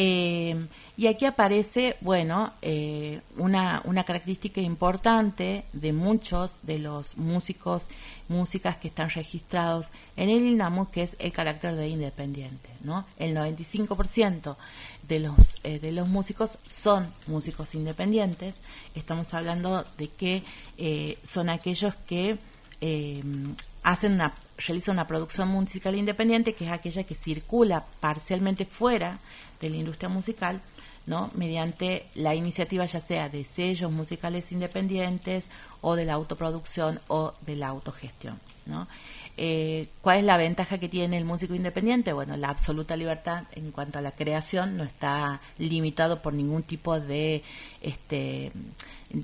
Eh, 0.01 0.69
y 0.97 1.09
aquí 1.09 1.25
aparece, 1.25 1.97
bueno, 2.01 2.53
eh, 2.63 3.21
una, 3.37 3.83
una 3.85 4.05
característica 4.05 4.61
importante 4.61 5.65
de 5.73 5.93
muchos 5.93 6.61
de 6.63 6.79
los 6.79 7.17
músicos, 7.17 7.89
músicas 8.29 8.79
que 8.79 8.87
están 8.89 9.11
registrados 9.11 9.91
en 10.17 10.31
el 10.31 10.47
INAMU, 10.47 10.89
que 10.91 11.03
es 11.03 11.17
el 11.19 11.33
carácter 11.33 11.75
de 11.75 11.89
independiente, 11.89 12.71
¿no? 12.81 13.07
El 13.19 13.37
95% 13.37 14.57
de 15.09 15.19
los, 15.19 15.57
eh, 15.65 15.81
de 15.81 15.91
los 15.91 16.09
músicos 16.09 16.59
son 16.65 17.13
músicos 17.27 17.75
independientes. 17.75 18.55
Estamos 18.95 19.35
hablando 19.35 19.85
de 19.99 20.09
que 20.09 20.45
son 21.25 21.49
aquellos 21.49 21.97
que 22.07 22.39
hacen 23.83 24.13
una 24.13 24.35
realiza 24.59 24.93
una 24.93 25.07
producción 25.07 25.49
musical 25.49 25.95
independiente, 25.95 26.55
que 26.55 26.67
es 26.67 26.71
aquella 26.71 27.05
que 27.05 27.15
circula 27.15 27.87
parcialmente 28.01 28.65
fuera 28.65 29.19
de 29.61 29.71
la 29.71 29.77
industria 29.77 30.09
musical, 30.09 30.61
¿no? 31.07 31.31
mediante 31.35 32.07
la 32.15 32.35
iniciativa 32.35 32.85
ya 32.85 33.01
sea 33.01 33.29
de 33.29 33.45
sellos 33.45 33.91
musicales 33.91 34.53
independientes 34.53 35.49
o 35.81 35.97
de 35.97 36.05
la 36.05 36.15
autoproducción 36.15 37.01
o 37.09 37.35
de 37.47 37.57
la 37.57 37.69
autogestión. 37.69 38.39
¿no? 38.67 38.87
Eh, 39.41 39.87
¿Cuál 40.03 40.19
es 40.19 40.25
la 40.25 40.37
ventaja 40.37 40.79
que 40.79 40.89
tiene 40.89 41.17
el 41.17 41.25
músico 41.25 41.55
independiente? 41.55 42.13
Bueno, 42.13 42.37
la 42.37 42.49
absoluta 42.49 42.97
libertad 42.97 43.45
en 43.53 43.71
cuanto 43.71 44.01
a 44.01 44.03
la 44.03 44.11
creación 44.11 44.77
no 44.77 44.83
está 44.83 45.41
limitado 45.59 46.21
por 46.23 46.35
ningún 46.35 46.65
tipo 46.65 46.99
de 46.99 47.45
este 47.81 48.51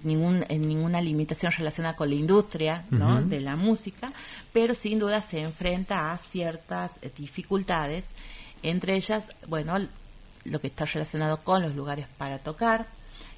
ningún, 0.04 0.44
ninguna 0.48 1.00
limitación 1.00 1.50
relacionada 1.50 1.96
con 1.96 2.10
la 2.10 2.14
industria 2.14 2.84
¿no? 2.90 3.22
de 3.22 3.40
la 3.40 3.56
música, 3.56 4.12
pero 4.52 4.74
sin 4.76 5.00
duda 5.00 5.20
se 5.20 5.40
enfrenta 5.42 6.12
a 6.12 6.18
ciertas 6.18 6.92
dificultades, 7.16 8.06
entre 8.62 8.94
ellas, 8.94 9.32
bueno, 9.48 9.76
lo 10.44 10.60
que 10.60 10.68
está 10.68 10.84
relacionado 10.84 11.42
con 11.42 11.60
los 11.60 11.74
lugares 11.74 12.06
para 12.16 12.38
tocar, 12.38 12.86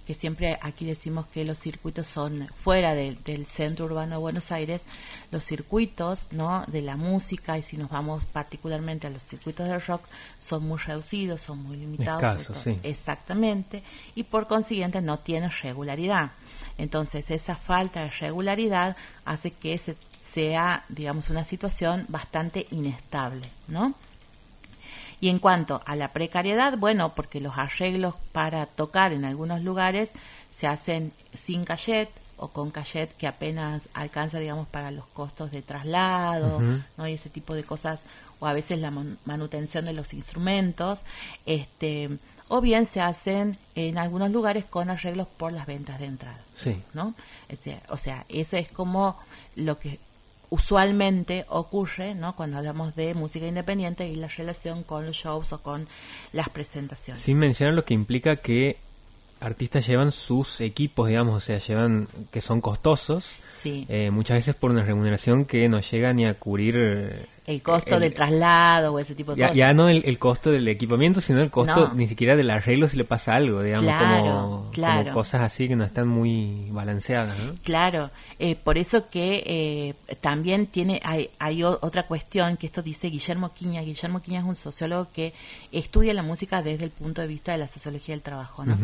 que 0.07 0.15
siempre 0.15 0.59
aquí 0.63 0.85
decimos 0.85 1.27
que 1.27 1.45
los 1.45 1.59
circuitos 1.59 2.07
son 2.07 2.49
fuera 2.55 2.95
del 2.95 3.47
centro 3.47 3.87
urbano 3.87 4.13
de 4.13 4.21
Buenos 4.21 4.53
Aires, 4.53 4.85
los 5.31 5.45
circuitos 5.45 6.29
¿no? 6.31 6.65
de 6.69 6.83
la 6.83 6.97
música, 6.97 7.59
y 7.59 7.63
si 7.63 7.77
nos 7.77 7.91
vamos 7.91 8.27
particularmente 8.27 9.07
a 9.07 9.11
los 9.11 9.25
circuitos 9.25 9.69
del 9.69 9.81
rock, 9.81 10.03
son 10.39 10.67
muy 10.67 10.79
reducidos, 10.79 11.43
son 11.43 11.63
muy 11.63 11.77
limitados. 11.77 12.67
Exactamente, 12.83 13.83
y 14.15 14.23
por 14.23 14.47
consiguiente 14.47 15.01
no 15.01 15.19
tienen 15.19 15.51
regularidad. 15.63 16.31
Entonces, 16.79 17.31
esa 17.31 17.57
falta 17.57 18.03
de 18.05 18.11
regularidad 18.11 18.97
hace 19.25 19.51
que 19.51 19.79
se, 19.79 19.97
sea, 20.21 20.85
digamos, 20.89 21.31
una 21.31 21.45
situación 21.45 22.05
bastante 22.09 22.67
inestable, 22.71 23.49
¿no? 23.69 23.95
Y 25.21 25.29
en 25.29 25.39
cuanto 25.39 25.81
a 25.87 25.97
la 25.97 26.13
precariedad, 26.13 26.77
bueno, 26.79 27.15
porque 27.15 27.41
los 27.41 27.57
arreglos 27.57 28.15
para 28.33 28.67
tocar 28.67 29.13
en 29.13 29.25
algunos 29.25 29.63
lugares 29.63 30.13
se 30.51 30.67
hacen 30.67 31.13
sin 31.33 31.65
cachet 31.65 32.11
o 32.37 32.49
con 32.49 32.71
cachet 32.71 33.17
que 33.17 33.27
apenas 33.27 33.89
alcanza, 33.95 34.39
digamos, 34.39 34.69
para 34.69 34.91
los 34.91 35.07
costos 35.07 35.51
de 35.51 35.63
traslado, 35.63 36.61
¿no? 36.97 37.09
Y 37.09 37.15
ese 37.15 37.31
tipo 37.31 37.55
de 37.55 37.65
cosas, 37.65 38.05
o 38.41 38.47
a 38.47 38.53
veces 38.53 38.79
la 38.79 38.93
manutención 39.25 39.87
de 39.87 39.95
los 39.95 40.13
instrumentos, 40.13 41.03
este, 41.47 42.19
o 42.49 42.61
bien 42.61 42.87
se 42.87 43.01
hacen 43.01 43.53
en 43.75 43.99
algunos 43.99 44.31
lugares 44.31 44.65
con 44.65 44.91
arreglos 44.91 45.27
por 45.37 45.53
las 45.53 45.67
ventas 45.67 45.99
de 45.99 46.07
entrada, 46.07 46.41
sí. 46.55 46.83
¿no? 46.93 47.15
o 47.89 47.97
sea, 47.97 48.25
eso 48.29 48.57
es 48.57 48.71
como 48.71 49.19
lo 49.57 49.79
que 49.79 49.99
usualmente 50.51 51.45
ocurre 51.49 52.15
¿no? 52.15 52.37
cuando 52.37 52.59
hablamos 52.59 52.95
de 52.95 53.15
música 53.15 53.47
independiente 53.47 54.09
y 54.09 54.17
la 54.17 54.29
relación 54.29 54.83
con 54.83 55.07
los 55.07 55.17
shows 55.17 55.53
o 55.53 55.63
con 55.63 55.89
las 56.33 56.49
presentaciones. 56.49 57.23
Sin 57.23 57.39
mencionar 57.39 57.75
lo 57.75 57.85
que 57.85 57.95
implica 57.95 58.37
que 58.37 58.79
artistas 59.41 59.87
llevan 59.87 60.13
sus 60.13 60.61
equipos, 60.61 61.09
digamos, 61.09 61.35
o 61.35 61.41
sea, 61.41 61.59
llevan 61.59 62.09
que 62.31 62.41
son 62.41 62.61
costosos, 62.61 63.37
sí. 63.57 63.87
Eh, 63.89 64.11
muchas 64.11 64.39
veces 64.39 64.55
por 64.55 64.71
una 64.71 64.83
remuneración 64.83 65.45
que 65.45 65.69
no 65.69 65.81
llega 65.81 66.13
ni 66.13 66.27
a 66.27 66.35
cubrir 66.35 67.29
el 67.47 67.63
costo 67.63 68.01
del 68.01 68.13
traslado 68.13 68.95
o 68.95 68.99
ese 68.99 69.15
tipo 69.15 69.33
de 69.33 69.41
ya, 69.41 69.47
cosas. 69.47 69.57
Ya 69.57 69.73
no 69.73 69.89
el, 69.89 70.19
costo 70.19 70.51
del 70.51 70.67
equipamiento, 70.69 71.21
sino 71.21 71.41
el 71.41 71.51
costo 71.51 71.93
ni 71.95 72.09
siquiera 72.09 72.37
del 72.37 72.51
arreglo 72.51 72.89
si 72.89 72.97
le 72.97 73.05
pasa 73.05 73.35
algo, 73.35 73.63
digamos, 73.63 74.71
como, 74.75 75.13
cosas 75.13 75.43
así 75.43 75.69
que 75.69 75.77
no 75.77 75.85
están 75.85 76.09
muy 76.09 76.69
balanceadas. 76.71 77.39
¿no? 77.39 77.55
Claro, 77.63 78.11
eh, 78.39 78.57
por 78.57 78.79
eso 78.79 79.09
que 79.09 79.45
eh, 79.47 80.15
también 80.21 80.67
tiene 80.67 81.01
hay, 81.05 81.31
hay 81.39 81.63
otra 81.63 82.07
cuestión 82.07 82.57
que 82.57 82.67
esto 82.67 82.83
dice 82.83 83.09
Guillermo 83.09 83.53
Quiña. 83.55 83.83
Guillermo 83.83 84.21
Quiña 84.21 84.41
es 84.41 84.47
un 84.47 84.57
sociólogo 84.57 85.09
que 85.13 85.33
estudia 85.73 86.15
la 86.15 86.23
música 86.23 86.63
desde 86.63 86.85
el 86.85 86.91
punto 86.91 87.23
de 87.23 87.29
vista 87.29 87.53
de 87.53 87.59
la 87.59 87.69
sociología 87.69 88.15
del 88.15 88.23
trabajo, 88.23 88.65
¿no? 88.65 88.77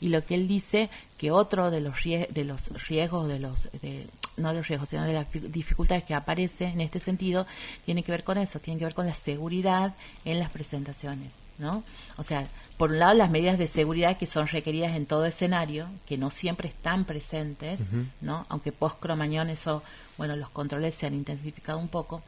Y 0.00 0.08
lo 0.08 0.24
que 0.24 0.34
él 0.34 0.48
dice 0.48 0.90
que 1.18 1.30
otro 1.30 1.70
de 1.70 1.80
los 1.80 2.02
de 2.04 2.44
los 2.44 2.88
riesgos 2.88 3.28
de 3.28 3.38
los 3.40 3.68
de, 3.82 4.08
no 4.38 4.50
de 4.50 4.54
los 4.54 4.68
riesgos, 4.68 4.88
sino 4.88 5.04
de 5.04 5.12
las 5.12 5.26
dificultades 5.32 6.04
que 6.04 6.14
aparece 6.14 6.66
en 6.66 6.80
este 6.80 7.00
sentido, 7.00 7.46
tiene 7.84 8.02
que 8.02 8.12
ver 8.12 8.24
con 8.24 8.38
eso, 8.38 8.60
tiene 8.60 8.78
que 8.78 8.84
ver 8.84 8.94
con 8.94 9.06
la 9.06 9.14
seguridad 9.14 9.94
en 10.24 10.38
las 10.38 10.50
presentaciones, 10.50 11.34
¿no? 11.58 11.82
O 12.16 12.22
sea, 12.22 12.48
por 12.76 12.90
un 12.90 13.00
lado 13.00 13.14
las 13.14 13.30
medidas 13.30 13.58
de 13.58 13.66
seguridad 13.66 14.16
que 14.16 14.26
son 14.26 14.46
requeridas 14.46 14.96
en 14.96 15.06
todo 15.06 15.26
escenario, 15.26 15.88
que 16.06 16.16
no 16.16 16.30
siempre 16.30 16.68
están 16.68 17.04
presentes, 17.04 17.80
¿no? 18.20 18.46
Aunque 18.48 18.70
post 18.70 19.00
Cromañón 19.00 19.50
eso, 19.50 19.82
bueno, 20.16 20.36
los 20.36 20.50
controles 20.50 20.94
se 20.94 21.06
han 21.06 21.14
intensificado 21.14 21.78
un 21.78 21.88
poco, 21.88 22.22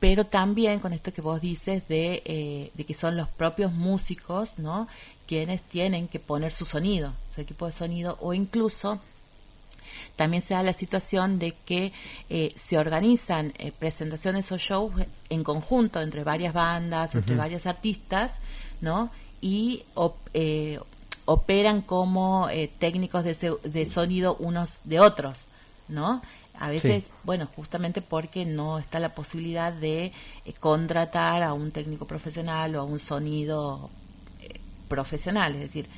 pero 0.00 0.24
también 0.24 0.80
con 0.80 0.92
esto 0.92 1.12
que 1.12 1.20
vos 1.20 1.40
dices 1.40 1.86
de, 1.86 2.22
eh, 2.24 2.70
de 2.74 2.84
que 2.84 2.94
son 2.94 3.16
los 3.16 3.28
propios 3.28 3.72
músicos, 3.72 4.58
¿no? 4.58 4.88
Quienes 5.26 5.62
tienen 5.62 6.08
que 6.08 6.20
poner 6.20 6.52
su 6.52 6.64
sonido, 6.64 7.14
su 7.32 7.40
equipo 7.40 7.66
de 7.66 7.72
sonido, 7.72 8.18
o 8.20 8.34
incluso 8.34 9.00
también 10.16 10.42
se 10.42 10.54
da 10.54 10.62
la 10.62 10.72
situación 10.72 11.38
de 11.38 11.52
que 11.64 11.92
eh, 12.28 12.52
se 12.56 12.78
organizan 12.78 13.52
eh, 13.58 13.72
presentaciones 13.72 14.50
o 14.52 14.58
shows 14.58 14.92
en 15.28 15.44
conjunto 15.44 16.00
entre 16.00 16.24
varias 16.24 16.54
bandas, 16.54 17.14
entre 17.14 17.36
varios 17.36 17.66
artistas, 17.66 18.34
¿no? 18.80 19.10
Y 19.40 19.84
eh, 20.34 20.78
operan 21.24 21.82
como 21.82 22.48
técnicos 22.78 23.24
de, 23.24 23.56
de, 23.64 23.86
sonido 23.86 24.36
unos 24.36 24.80
de 24.84 25.00
otros, 25.00 25.46
¿no? 25.88 26.22
A 26.58 26.68
veces, 26.68 27.10
bueno, 27.24 27.48
justamente 27.56 28.02
porque 28.02 28.44
no 28.44 28.78
está 28.78 29.00
la 29.00 29.14
posibilidad 29.14 29.72
de 29.72 30.12
contratar 30.60 31.42
a 31.42 31.54
un 31.54 31.72
técnico 31.72 32.06
profesional 32.06 32.76
o 32.76 32.80
a 32.80 32.84
un 32.84 32.98
sonido 32.98 33.90
profesional, 34.92 35.54
es 35.54 35.62
decir, 35.62 35.88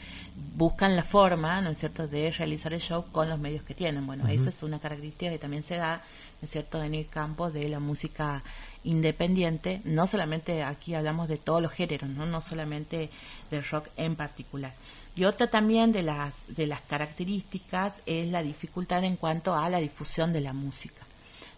buscan 0.55 0.95
la 0.95 1.03
forma, 1.03 1.61
¿no 1.61 1.71
es 1.71 1.79
cierto?, 1.79 2.07
de 2.07 2.31
realizar 2.31 2.73
el 2.73 2.81
show 2.81 3.05
con 3.11 3.29
los 3.29 3.41
medios 3.41 3.65
que 3.65 3.75
tienen. 3.75 4.07
Bueno, 4.07 4.29
esa 4.29 4.51
es 4.51 4.63
una 4.63 4.79
característica 4.79 5.33
que 5.33 5.39
también 5.39 5.65
se 5.65 5.77
da, 5.77 5.97
¿no 6.41 6.45
es 6.45 6.51
cierto?, 6.51 6.81
en 6.81 6.95
el 6.95 7.09
campo 7.09 7.51
de 7.51 7.69
la 7.69 7.81
música 7.81 8.45
independiente. 8.85 9.81
No 9.85 10.07
solamente 10.07 10.63
aquí 10.63 10.95
hablamos 10.95 11.27
de 11.27 11.39
todos 11.39 11.61
los 11.61 11.73
géneros, 11.73 12.09
¿no? 12.09 12.25
No 12.25 12.41
solamente 12.41 13.11
del 13.51 13.65
rock 13.65 13.89
en 13.97 14.15
particular. 14.15 14.75
Y 15.17 15.25
otra 15.25 15.49
también 15.49 15.91
de 15.91 16.03
las, 16.03 16.35
de 16.47 16.69
las 16.69 16.81
características 16.83 17.95
es 18.07 18.29
la 18.31 18.45
dificultad 18.45 19.03
en 19.03 19.17
cuanto 19.17 19.57
a 19.57 19.69
la 19.71 19.79
difusión 19.79 20.33
de 20.33 20.41
la 20.41 20.53
música. 20.53 21.05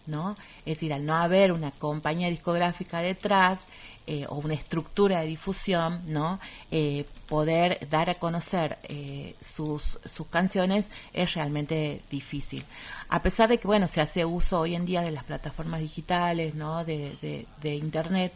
¿No? 0.07 0.37
Es 0.65 0.77
decir, 0.77 0.93
al 0.93 1.05
no 1.05 1.15
haber 1.15 1.51
una 1.51 1.71
compañía 1.71 2.29
discográfica 2.29 2.99
detrás, 2.99 3.67
eh, 4.09 4.25
o 4.29 4.35
una 4.35 4.53
estructura 4.53 5.19
de 5.19 5.27
difusión, 5.27 6.01
¿no? 6.05 6.39
Eh, 6.71 7.03
poder 7.27 7.89
dar 7.89 8.09
a 8.09 8.15
conocer 8.15 8.77
eh, 8.83 9.35
sus, 9.41 9.99
sus 10.05 10.27
canciones 10.27 10.87
es 11.11 11.33
realmente 11.33 12.01
difícil. 12.09 12.63
A 13.09 13.21
pesar 13.21 13.49
de 13.49 13.57
que, 13.57 13.67
bueno, 13.67 13.89
se 13.89 13.99
hace 13.99 14.23
uso 14.23 14.61
hoy 14.61 14.75
en 14.75 14.85
día 14.85 15.01
de 15.01 15.11
las 15.11 15.25
plataformas 15.25 15.81
digitales, 15.81 16.55
¿no? 16.55 16.85
De, 16.85 17.45
de, 17.61 17.75
Internet, 17.75 18.31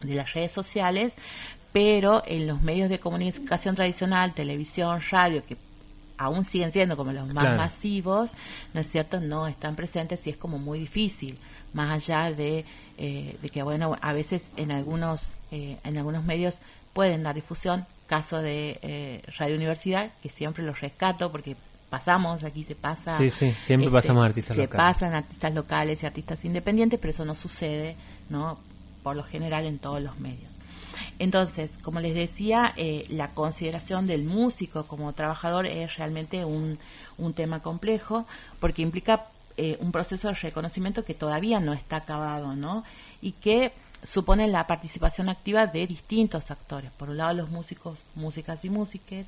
de, 0.00 0.14
las 0.14 0.32
redes 0.32 0.52
sociales, 0.52 1.12
pero 1.70 2.22
en 2.26 2.46
los 2.46 2.62
medios 2.62 2.88
de 2.88 2.98
comunicación 2.98 3.74
tradicional, 3.74 4.32
televisión, 4.32 5.02
radio, 5.10 5.44
que 5.44 5.58
aún 6.18 6.44
siguen 6.44 6.72
siendo 6.72 6.96
como 6.96 7.12
los 7.12 7.32
más 7.32 7.56
masivos, 7.56 8.32
¿no 8.74 8.80
es 8.80 8.90
cierto? 8.90 9.20
No 9.20 9.46
están 9.46 9.76
presentes 9.76 10.26
y 10.26 10.30
es 10.30 10.36
como 10.36 10.58
muy 10.58 10.78
difícil, 10.78 11.38
más 11.72 11.90
allá 11.90 12.32
de 12.32 12.64
eh, 12.98 13.36
de 13.42 13.48
que 13.50 13.62
bueno 13.62 13.96
a 14.00 14.12
veces 14.12 14.50
en 14.56 14.72
algunos 14.72 15.30
eh, 15.50 15.78
en 15.84 15.98
algunos 15.98 16.24
medios 16.24 16.60
pueden 16.92 17.22
dar 17.22 17.34
difusión 17.34 17.86
caso 18.06 18.40
de 18.40 18.78
eh, 18.82 19.22
Radio 19.38 19.56
Universidad 19.56 20.10
que 20.22 20.30
siempre 20.30 20.64
los 20.64 20.80
rescato 20.80 21.30
porque 21.30 21.56
pasamos, 21.90 22.44
aquí 22.44 22.64
se 22.64 22.74
pasa. 22.74 23.16
Sí, 23.18 23.30
sí, 23.30 23.54
siempre 23.60 23.86
este, 23.86 23.96
pasamos 23.96 24.24
artistas 24.24 24.56
se 24.56 24.62
locales. 24.62 24.86
pasan 24.86 25.14
artistas 25.14 25.54
locales 25.54 26.02
y 26.02 26.06
artistas 26.06 26.44
independientes, 26.44 26.98
pero 26.98 27.10
eso 27.10 27.24
no 27.24 27.34
sucede, 27.34 27.96
¿no? 28.28 28.58
Por 29.02 29.16
lo 29.16 29.22
general 29.22 29.66
en 29.66 29.78
todos 29.78 30.02
los 30.02 30.18
medios. 30.18 30.54
Entonces, 31.18 31.78
como 31.82 32.00
les 32.00 32.14
decía, 32.14 32.74
eh, 32.76 33.06
la 33.08 33.32
consideración 33.32 34.06
del 34.06 34.24
músico 34.24 34.86
como 34.86 35.12
trabajador 35.14 35.66
es 35.66 35.96
realmente 35.96 36.44
un, 36.44 36.78
un 37.16 37.32
tema 37.32 37.62
complejo 37.62 38.26
porque 38.60 38.82
implica 38.82 39.26
eh, 39.58 39.78
un 39.80 39.90
proceso 39.90 40.28
de 40.28 40.34
reconocimiento 40.34 41.06
que 41.06 41.14
todavía 41.14 41.60
no 41.60 41.72
está 41.72 41.96
acabado, 41.96 42.54
¿no? 42.56 42.84
Y 43.22 43.32
que 43.32 43.72
supone 44.02 44.46
la 44.48 44.66
participación 44.66 45.28
activa 45.28 45.66
de 45.66 45.86
distintos 45.86 46.50
actores. 46.50 46.90
Por 46.92 47.10
un 47.10 47.16
lado, 47.16 47.34
los 47.34 47.50
músicos, 47.50 47.98
músicas 48.14 48.64
y 48.64 48.70
músiques, 48.70 49.26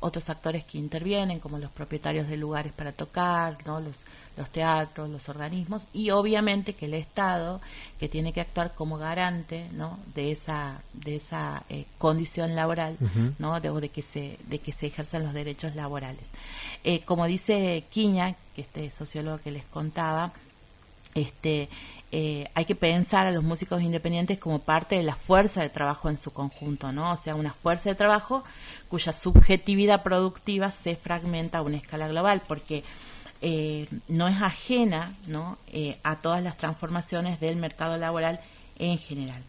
otros 0.00 0.28
actores 0.30 0.64
que 0.64 0.78
intervienen, 0.78 1.40
como 1.40 1.58
los 1.58 1.70
propietarios 1.70 2.28
de 2.28 2.36
lugares 2.36 2.72
para 2.72 2.92
tocar, 2.92 3.56
¿no? 3.66 3.80
los, 3.80 3.98
los 4.36 4.50
teatros, 4.50 5.08
los 5.08 5.28
organismos, 5.28 5.86
y 5.92 6.10
obviamente 6.10 6.74
que 6.74 6.86
el 6.86 6.94
Estado, 6.94 7.60
que 7.98 8.08
tiene 8.08 8.32
que 8.32 8.40
actuar 8.40 8.74
como 8.74 8.98
garante 8.98 9.68
¿no? 9.72 9.98
de 10.14 10.30
esa, 10.30 10.82
de 10.92 11.16
esa 11.16 11.64
eh, 11.68 11.86
condición 11.98 12.54
laboral, 12.54 12.96
¿no? 13.38 13.60
de, 13.60 13.70
de, 13.80 13.88
que 13.88 14.02
se, 14.02 14.38
de 14.46 14.58
que 14.58 14.72
se 14.72 14.86
ejerzan 14.86 15.24
los 15.24 15.32
derechos 15.32 15.74
laborales. 15.74 16.30
Eh, 16.84 17.00
como 17.00 17.26
dice 17.26 17.84
Quiña, 17.90 18.36
que 18.54 18.62
este 18.62 18.90
sociólogo 18.90 19.38
que 19.38 19.50
les 19.50 19.64
contaba, 19.64 20.32
este, 21.14 21.68
eh, 22.10 22.48
hay 22.54 22.64
que 22.64 22.74
pensar 22.74 23.26
a 23.26 23.30
los 23.30 23.44
músicos 23.44 23.82
independientes 23.82 24.38
como 24.38 24.60
parte 24.60 24.96
de 24.96 25.02
la 25.02 25.14
fuerza 25.14 25.60
de 25.60 25.68
trabajo 25.68 26.08
en 26.08 26.16
su 26.16 26.32
conjunto, 26.32 26.90
¿no? 26.90 27.12
O 27.12 27.16
sea, 27.16 27.34
una 27.34 27.52
fuerza 27.52 27.90
de 27.90 27.96
trabajo 27.96 28.44
cuya 28.88 29.12
subjetividad 29.12 30.02
productiva 30.02 30.72
se 30.72 30.96
fragmenta 30.96 31.58
a 31.58 31.62
una 31.62 31.76
escala 31.76 32.08
global, 32.08 32.42
porque 32.48 32.82
eh, 33.42 33.86
no 34.08 34.26
es 34.26 34.40
ajena, 34.40 35.14
¿no? 35.26 35.58
Eh, 35.68 35.98
a 36.02 36.16
todas 36.22 36.42
las 36.42 36.56
transformaciones 36.56 37.40
del 37.40 37.56
mercado 37.56 37.98
laboral 37.98 38.40
en 38.78 38.96
general. 38.96 39.42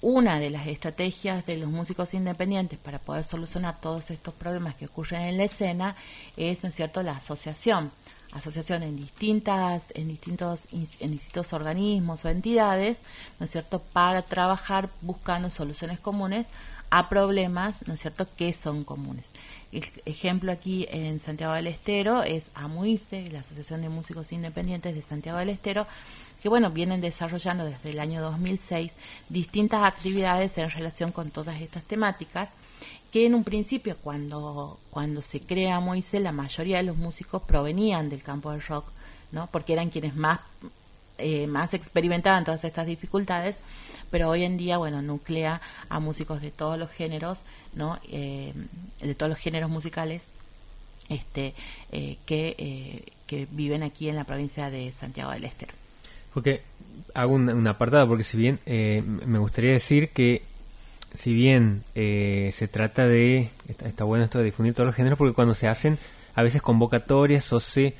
Una 0.00 0.38
de 0.38 0.48
las 0.48 0.66
estrategias 0.66 1.44
de 1.44 1.58
los 1.58 1.68
músicos 1.68 2.14
independientes 2.14 2.78
para 2.78 3.00
poder 3.00 3.24
solucionar 3.24 3.80
todos 3.82 4.10
estos 4.10 4.32
problemas 4.32 4.76
que 4.76 4.86
ocurren 4.86 5.22
en 5.22 5.36
la 5.36 5.44
escena 5.44 5.96
es, 6.36 6.64
en 6.64 6.72
cierto, 6.72 7.02
la 7.02 7.12
asociación 7.12 7.90
asociación 8.32 8.82
en 8.82 8.96
distintas 8.96 9.92
en 9.94 10.08
distintos 10.08 10.66
en 10.72 11.10
distintos 11.10 11.52
organismos 11.52 12.24
o 12.24 12.28
entidades 12.28 13.00
no 13.38 13.44
es 13.44 13.50
cierto 13.50 13.80
para 13.80 14.22
trabajar 14.22 14.90
buscando 15.00 15.50
soluciones 15.50 15.98
comunes 16.00 16.48
a 16.90 17.08
problemas 17.08 17.86
no 17.86 17.94
es 17.94 18.00
cierto 18.00 18.26
que 18.36 18.52
son 18.52 18.84
comunes. 18.84 19.32
El 19.72 19.84
ejemplo 20.06 20.52
aquí 20.52 20.86
en 20.90 21.20
Santiago 21.20 21.54
del 21.54 21.66
Estero 21.66 22.22
es 22.22 22.50
AMUICE 22.54 23.30
la 23.30 23.40
asociación 23.40 23.82
de 23.82 23.88
músicos 23.88 24.32
independientes 24.32 24.94
de 24.94 25.02
Santiago 25.02 25.38
del 25.38 25.50
Estero 25.50 25.86
que 26.40 26.48
bueno 26.48 26.70
vienen 26.70 27.00
desarrollando 27.00 27.64
desde 27.64 27.90
el 27.90 28.00
año 28.00 28.22
2006 28.22 28.94
distintas 29.28 29.82
actividades 29.82 30.56
en 30.58 30.70
relación 30.70 31.12
con 31.12 31.30
todas 31.30 31.60
estas 31.60 31.84
temáticas 31.84 32.52
que 33.12 33.26
en 33.26 33.34
un 33.34 33.44
principio 33.44 33.96
cuando, 34.02 34.78
cuando 34.90 35.22
se 35.22 35.40
crea 35.40 35.80
Moise 35.80 36.20
la 36.20 36.32
mayoría 36.32 36.78
de 36.78 36.82
los 36.82 36.96
músicos 36.96 37.42
provenían 37.42 38.10
del 38.10 38.22
campo 38.22 38.52
del 38.52 38.62
rock, 38.62 38.86
¿no? 39.32 39.48
porque 39.50 39.72
eran 39.72 39.90
quienes 39.90 40.14
más, 40.14 40.40
eh, 41.16 41.46
más 41.46 41.74
experimentaban 41.74 42.44
todas 42.44 42.64
estas 42.64 42.86
dificultades, 42.86 43.58
pero 44.10 44.28
hoy 44.28 44.44
en 44.44 44.56
día, 44.56 44.78
bueno, 44.78 45.02
nuclea 45.02 45.60
a 45.88 46.00
músicos 46.00 46.40
de 46.40 46.50
todos 46.50 46.78
los 46.78 46.90
géneros, 46.90 47.42
¿no? 47.74 47.98
Eh, 48.08 48.54
de 49.02 49.14
todos 49.14 49.28
los 49.28 49.38
géneros 49.38 49.68
musicales 49.68 50.30
este, 51.10 51.54
eh, 51.92 52.16
que, 52.24 53.04
que 53.26 53.46
viven 53.50 53.82
aquí 53.82 54.08
en 54.08 54.16
la 54.16 54.24
provincia 54.24 54.70
de 54.70 54.90
Santiago 54.92 55.30
del 55.32 55.44
Estero. 55.44 55.74
Porque 56.32 56.62
hago 57.12 57.34
un, 57.34 57.50
un 57.50 57.66
apartado, 57.66 58.08
porque 58.08 58.24
si 58.24 58.38
bien 58.38 58.60
me 58.64 59.38
gustaría 59.38 59.72
decir 59.72 60.08
que 60.10 60.42
si 61.18 61.32
bien 61.34 61.82
eh, 61.96 62.50
se 62.52 62.68
trata 62.68 63.08
de, 63.08 63.50
está, 63.66 64.04
bueno 64.04 64.22
esto 64.22 64.38
de 64.38 64.44
difundir 64.44 64.72
todos 64.72 64.86
los 64.86 64.94
géneros, 64.94 65.18
porque 65.18 65.34
cuando 65.34 65.52
se 65.52 65.66
hacen 65.66 65.98
a 66.36 66.44
veces 66.44 66.62
convocatorias 66.62 67.52
o 67.52 67.58
se 67.58 67.94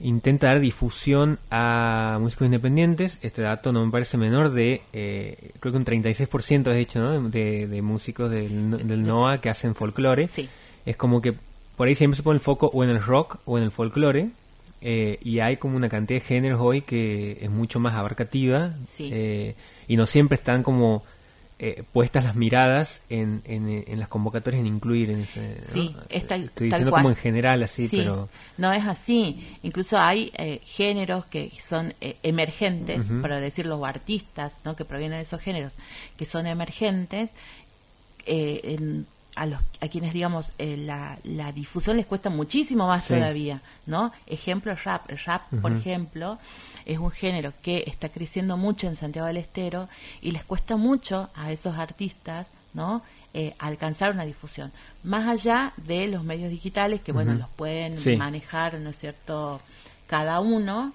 intenta 0.00 0.48
dar 0.48 0.58
difusión 0.58 1.38
a 1.52 2.18
músicos 2.20 2.46
independientes, 2.46 3.20
este 3.22 3.42
dato 3.42 3.70
no 3.72 3.86
me 3.86 3.92
parece 3.92 4.16
menor 4.16 4.50
de, 4.50 4.82
eh, 4.92 5.52
creo 5.60 5.72
que 5.72 5.78
un 5.78 5.84
36% 5.84 6.68
has 6.68 6.76
dicho, 6.76 6.98
¿no? 6.98 7.28
De, 7.28 7.68
de 7.68 7.80
músicos 7.80 8.28
del, 8.28 8.88
del, 8.88 9.02
NOA 9.02 9.40
que 9.40 9.50
hacen 9.50 9.76
folclore. 9.76 10.26
Sí. 10.26 10.48
Es 10.84 10.96
como 10.96 11.22
que 11.22 11.34
por 11.76 11.86
ahí 11.86 11.94
siempre 11.94 12.16
se 12.16 12.24
pone 12.24 12.38
el 12.38 12.40
foco 12.40 12.72
o 12.74 12.82
en 12.82 12.90
el 12.90 13.00
rock 13.00 13.38
o 13.44 13.56
en 13.56 13.62
el 13.62 13.70
folclore. 13.70 14.30
Eh, 14.80 15.20
y 15.22 15.38
hay 15.38 15.58
como 15.58 15.76
una 15.76 15.88
cantidad 15.88 16.20
de 16.20 16.26
géneros 16.26 16.60
hoy 16.60 16.82
que 16.82 17.38
es 17.40 17.50
mucho 17.50 17.78
más 17.78 17.94
abarcativa 17.94 18.74
Sí. 18.86 19.10
eh, 19.12 19.54
y 19.88 19.96
no 19.96 20.06
siempre 20.06 20.36
están 20.36 20.62
como 20.64 21.04
eh, 21.60 21.82
puestas 21.92 22.22
las 22.22 22.36
miradas 22.36 23.02
en, 23.08 23.42
en, 23.44 23.68
en, 23.86 23.98
las 23.98 24.08
convocatorias 24.08 24.60
en 24.60 24.66
incluir 24.66 25.10
en 25.10 25.20
ese 25.22 25.56
¿no? 25.60 25.72
sí, 25.72 25.94
es 26.08 26.24
tal, 26.26 26.44
estoy 26.44 26.68
tal 26.70 26.78
diciendo 26.78 26.90
cual. 26.90 27.02
como 27.02 27.10
en 27.10 27.16
general 27.16 27.62
así 27.64 27.88
Sí, 27.88 27.96
pero 27.96 28.28
no 28.58 28.72
es 28.72 28.84
así. 28.86 29.58
Incluso 29.64 29.98
hay 29.98 30.30
eh, 30.36 30.60
géneros 30.62 31.26
que 31.26 31.50
son 31.60 31.94
eh, 32.00 32.16
emergentes, 32.22 33.06
para 33.22 33.40
decirlo, 33.40 33.76
o 33.78 33.86
artistas 33.86 34.54
¿no? 34.64 34.76
que 34.76 34.84
provienen 34.84 35.18
de 35.18 35.22
esos 35.22 35.40
géneros, 35.40 35.74
que 36.16 36.24
son 36.24 36.46
emergentes, 36.46 37.30
eh, 38.26 38.60
en- 38.62 39.06
a, 39.38 39.46
los, 39.46 39.60
a 39.80 39.88
quienes, 39.88 40.12
digamos, 40.12 40.52
eh, 40.58 40.76
la, 40.76 41.18
la 41.24 41.52
difusión 41.52 41.96
les 41.96 42.06
cuesta 42.06 42.28
muchísimo 42.30 42.86
más 42.88 43.04
Sí. 43.04 43.14
todavía, 43.14 43.62
¿no? 43.86 44.12
Ejemplo, 44.26 44.72
el 44.72 44.78
rap. 44.78 45.08
El 45.10 45.18
rap, 45.18 45.42
por 45.62 45.72
ejemplo, 45.72 46.38
es 46.84 46.98
un 46.98 47.10
género 47.10 47.52
que 47.62 47.84
está 47.86 48.08
creciendo 48.08 48.56
mucho 48.56 48.86
en 48.88 48.96
Santiago 48.96 49.26
del 49.28 49.36
Estero 49.36 49.88
y 50.20 50.32
les 50.32 50.44
cuesta 50.44 50.76
mucho 50.76 51.30
a 51.34 51.52
esos 51.52 51.76
artistas, 51.78 52.50
¿no? 52.74 53.02
Eh, 53.34 53.54
alcanzar 53.58 54.10
una 54.12 54.24
difusión. 54.24 54.72
Más 55.04 55.26
allá 55.28 55.72
de 55.76 56.08
los 56.08 56.24
medios 56.24 56.50
digitales, 56.50 57.00
que, 57.02 57.12
bueno, 57.12 57.34
los 57.34 57.48
pueden 57.50 57.96
Sí. 57.98 58.16
manejar, 58.16 58.74
¿no 58.80 58.90
es 58.90 58.98
cierto?, 58.98 59.60
cada 60.06 60.40
uno, 60.40 60.92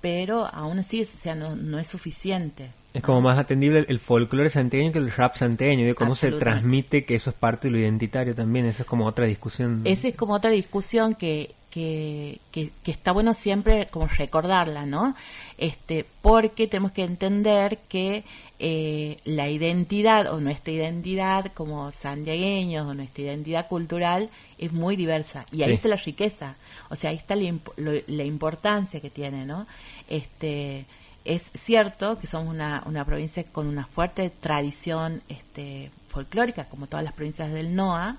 pero 0.00 0.46
aún 0.52 0.78
así, 0.78 1.02
o 1.02 1.06
sea, 1.06 1.34
no, 1.34 1.54
no 1.54 1.78
es 1.78 1.86
suficiente. 1.88 2.70
Es 2.94 3.02
como 3.02 3.20
más 3.20 3.38
atendible 3.38 3.84
el, 3.88 3.98
folclore 3.98 4.48
santiagueño 4.48 4.92
que 4.92 4.98
el 5.00 5.10
rap 5.10 5.34
santiagueño 5.34 5.84
de 5.84 5.94
cómo 5.94 6.14
se 6.14 6.30
transmite 6.32 7.04
que 7.04 7.16
eso 7.16 7.30
es 7.30 7.36
parte 7.36 7.68
de 7.68 7.72
lo 7.72 7.78
identitario 7.78 8.34
también 8.34 8.64
eso 8.66 8.82
es 8.84 8.88
como 8.88 9.04
otra 9.06 9.26
discusión 9.26 9.82
Esa 9.84 10.08
es 10.08 10.16
como 10.16 10.34
otra 10.34 10.50
discusión 10.52 11.14
que, 11.16 11.54
que, 11.70 12.38
que, 12.52 12.70
que 12.84 12.90
está 12.92 13.10
bueno 13.10 13.34
siempre 13.34 13.88
como 13.90 14.06
recordarla, 14.06 14.86
¿no? 14.86 15.16
Este, 15.58 16.06
porque 16.22 16.68
tenemos 16.68 16.92
que 16.92 17.02
entender 17.02 17.78
que 17.88 18.22
eh, 18.60 19.18
la 19.24 19.48
identidad 19.48 20.32
o 20.32 20.40
nuestra 20.40 20.72
identidad 20.72 21.50
como 21.52 21.90
santiagueños 21.90 22.86
o 22.86 22.94
nuestra 22.94 23.24
identidad 23.24 23.66
cultural 23.66 24.30
es 24.56 24.72
muy 24.72 24.94
diversa 24.94 25.44
y 25.50 25.62
ahí 25.62 25.70
Sí. 25.70 25.74
está 25.74 25.88
la 25.88 25.96
riqueza, 25.96 26.54
o 26.90 26.94
sea, 26.96 27.10
ahí 27.10 27.16
está 27.16 27.34
la, 27.34 27.42
imp- 27.42 27.72
lo- 27.76 28.00
la 28.06 28.22
importancia 28.22 29.00
que 29.00 29.10
tiene, 29.10 29.44
¿no? 29.44 29.66
Este, 30.08 30.84
es 31.24 31.50
cierto 31.54 32.18
que 32.18 32.26
somos 32.26 32.54
una, 32.54 33.04
provincia 33.04 33.44
con 33.44 33.66
una 33.66 33.86
fuerte 33.86 34.30
tradición 34.30 35.22
este, 35.28 35.90
folclórica, 36.08 36.68
como 36.68 36.86
todas 36.86 37.04
las 37.04 37.14
provincias 37.14 37.52
del 37.52 37.74
NOA, 37.74 38.18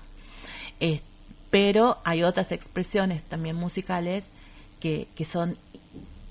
pero 1.50 1.98
hay 2.04 2.22
otras 2.22 2.52
expresiones 2.52 3.24
también 3.24 3.56
musicales 3.56 4.24
que, 4.80 5.08
que 5.14 5.24
son 5.24 5.56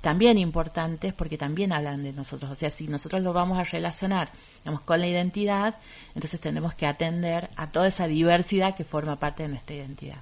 también 0.06 0.38
importantes 0.38 1.14
porque 1.14 1.36
también 1.36 1.74
hablan 1.74 2.04
de 2.04 2.14
nosotros. 2.14 2.52
O 2.52 2.56
sea, 2.56 2.70
si 2.70 2.88
nosotros 2.88 3.24
lo 3.24 3.34
vamos 3.34 3.58
a 3.58 3.64
relacionar 3.64 4.30
digamos, 4.60 4.82
con 4.82 5.00
la 5.00 5.08
identidad, 5.08 5.78
entonces 6.14 6.40
tenemos 6.40 6.76
que 6.76 6.86
atender 6.86 7.50
a 7.56 7.72
toda 7.72 7.88
esa 7.88 8.06
diversidad 8.06 8.76
que 8.76 8.84
forma 8.84 9.16
parte 9.16 9.42
de 9.42 9.50
nuestra 9.50 9.76
identidad. 9.76 10.20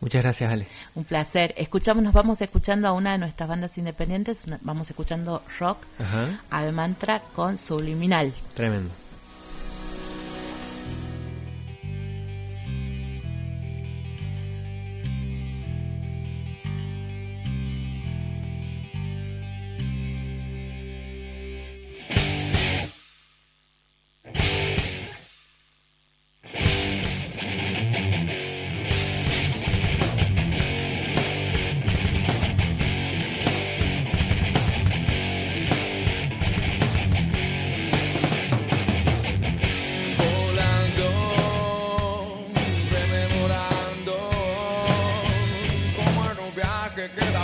Muchas 0.00 0.22
gracias 0.22 0.50
Ale 0.52 0.66
Un 0.94 1.04
placer. 1.04 1.54
Escuchamos, 1.56 2.02
nos 2.04 2.12
vamos 2.12 2.40
escuchando 2.40 2.86
a 2.88 2.92
una 2.92 3.12
de 3.12 3.18
nuestras 3.18 3.48
bandas 3.48 3.76
independientes, 3.78 4.44
una- 4.46 4.58
vamos 4.62 4.88
escuchando 4.90 5.42
rock, 5.58 5.78
Ajá, 5.98 6.40
Ave 6.50 6.72
Mantra 6.72 7.20
con 7.34 7.56
Subliminal. 7.56 8.32
tremendo 8.54 8.90
good. 47.14 47.35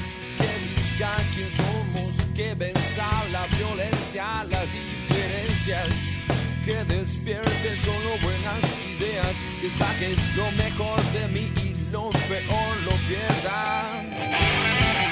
que 0.00 0.48
diga 0.64 1.12
quién 1.34 1.50
somos, 1.50 2.16
que 2.34 2.54
venza 2.54 3.06
la 3.30 3.44
violencia, 3.58 4.42
las 4.44 4.66
diferencias, 4.72 5.88
que 6.64 6.82
despierte 6.84 7.76
solo 7.84 8.16
buenas 8.22 8.62
ideas, 8.88 9.36
que 9.60 9.68
saque 9.68 10.16
lo 10.34 10.50
mejor 10.52 10.98
de 11.12 11.28
mí 11.28 11.52
y 11.62 11.74
lo 11.90 12.08
peor 12.10 12.76
lo 12.86 12.92
pierda. 13.06 15.11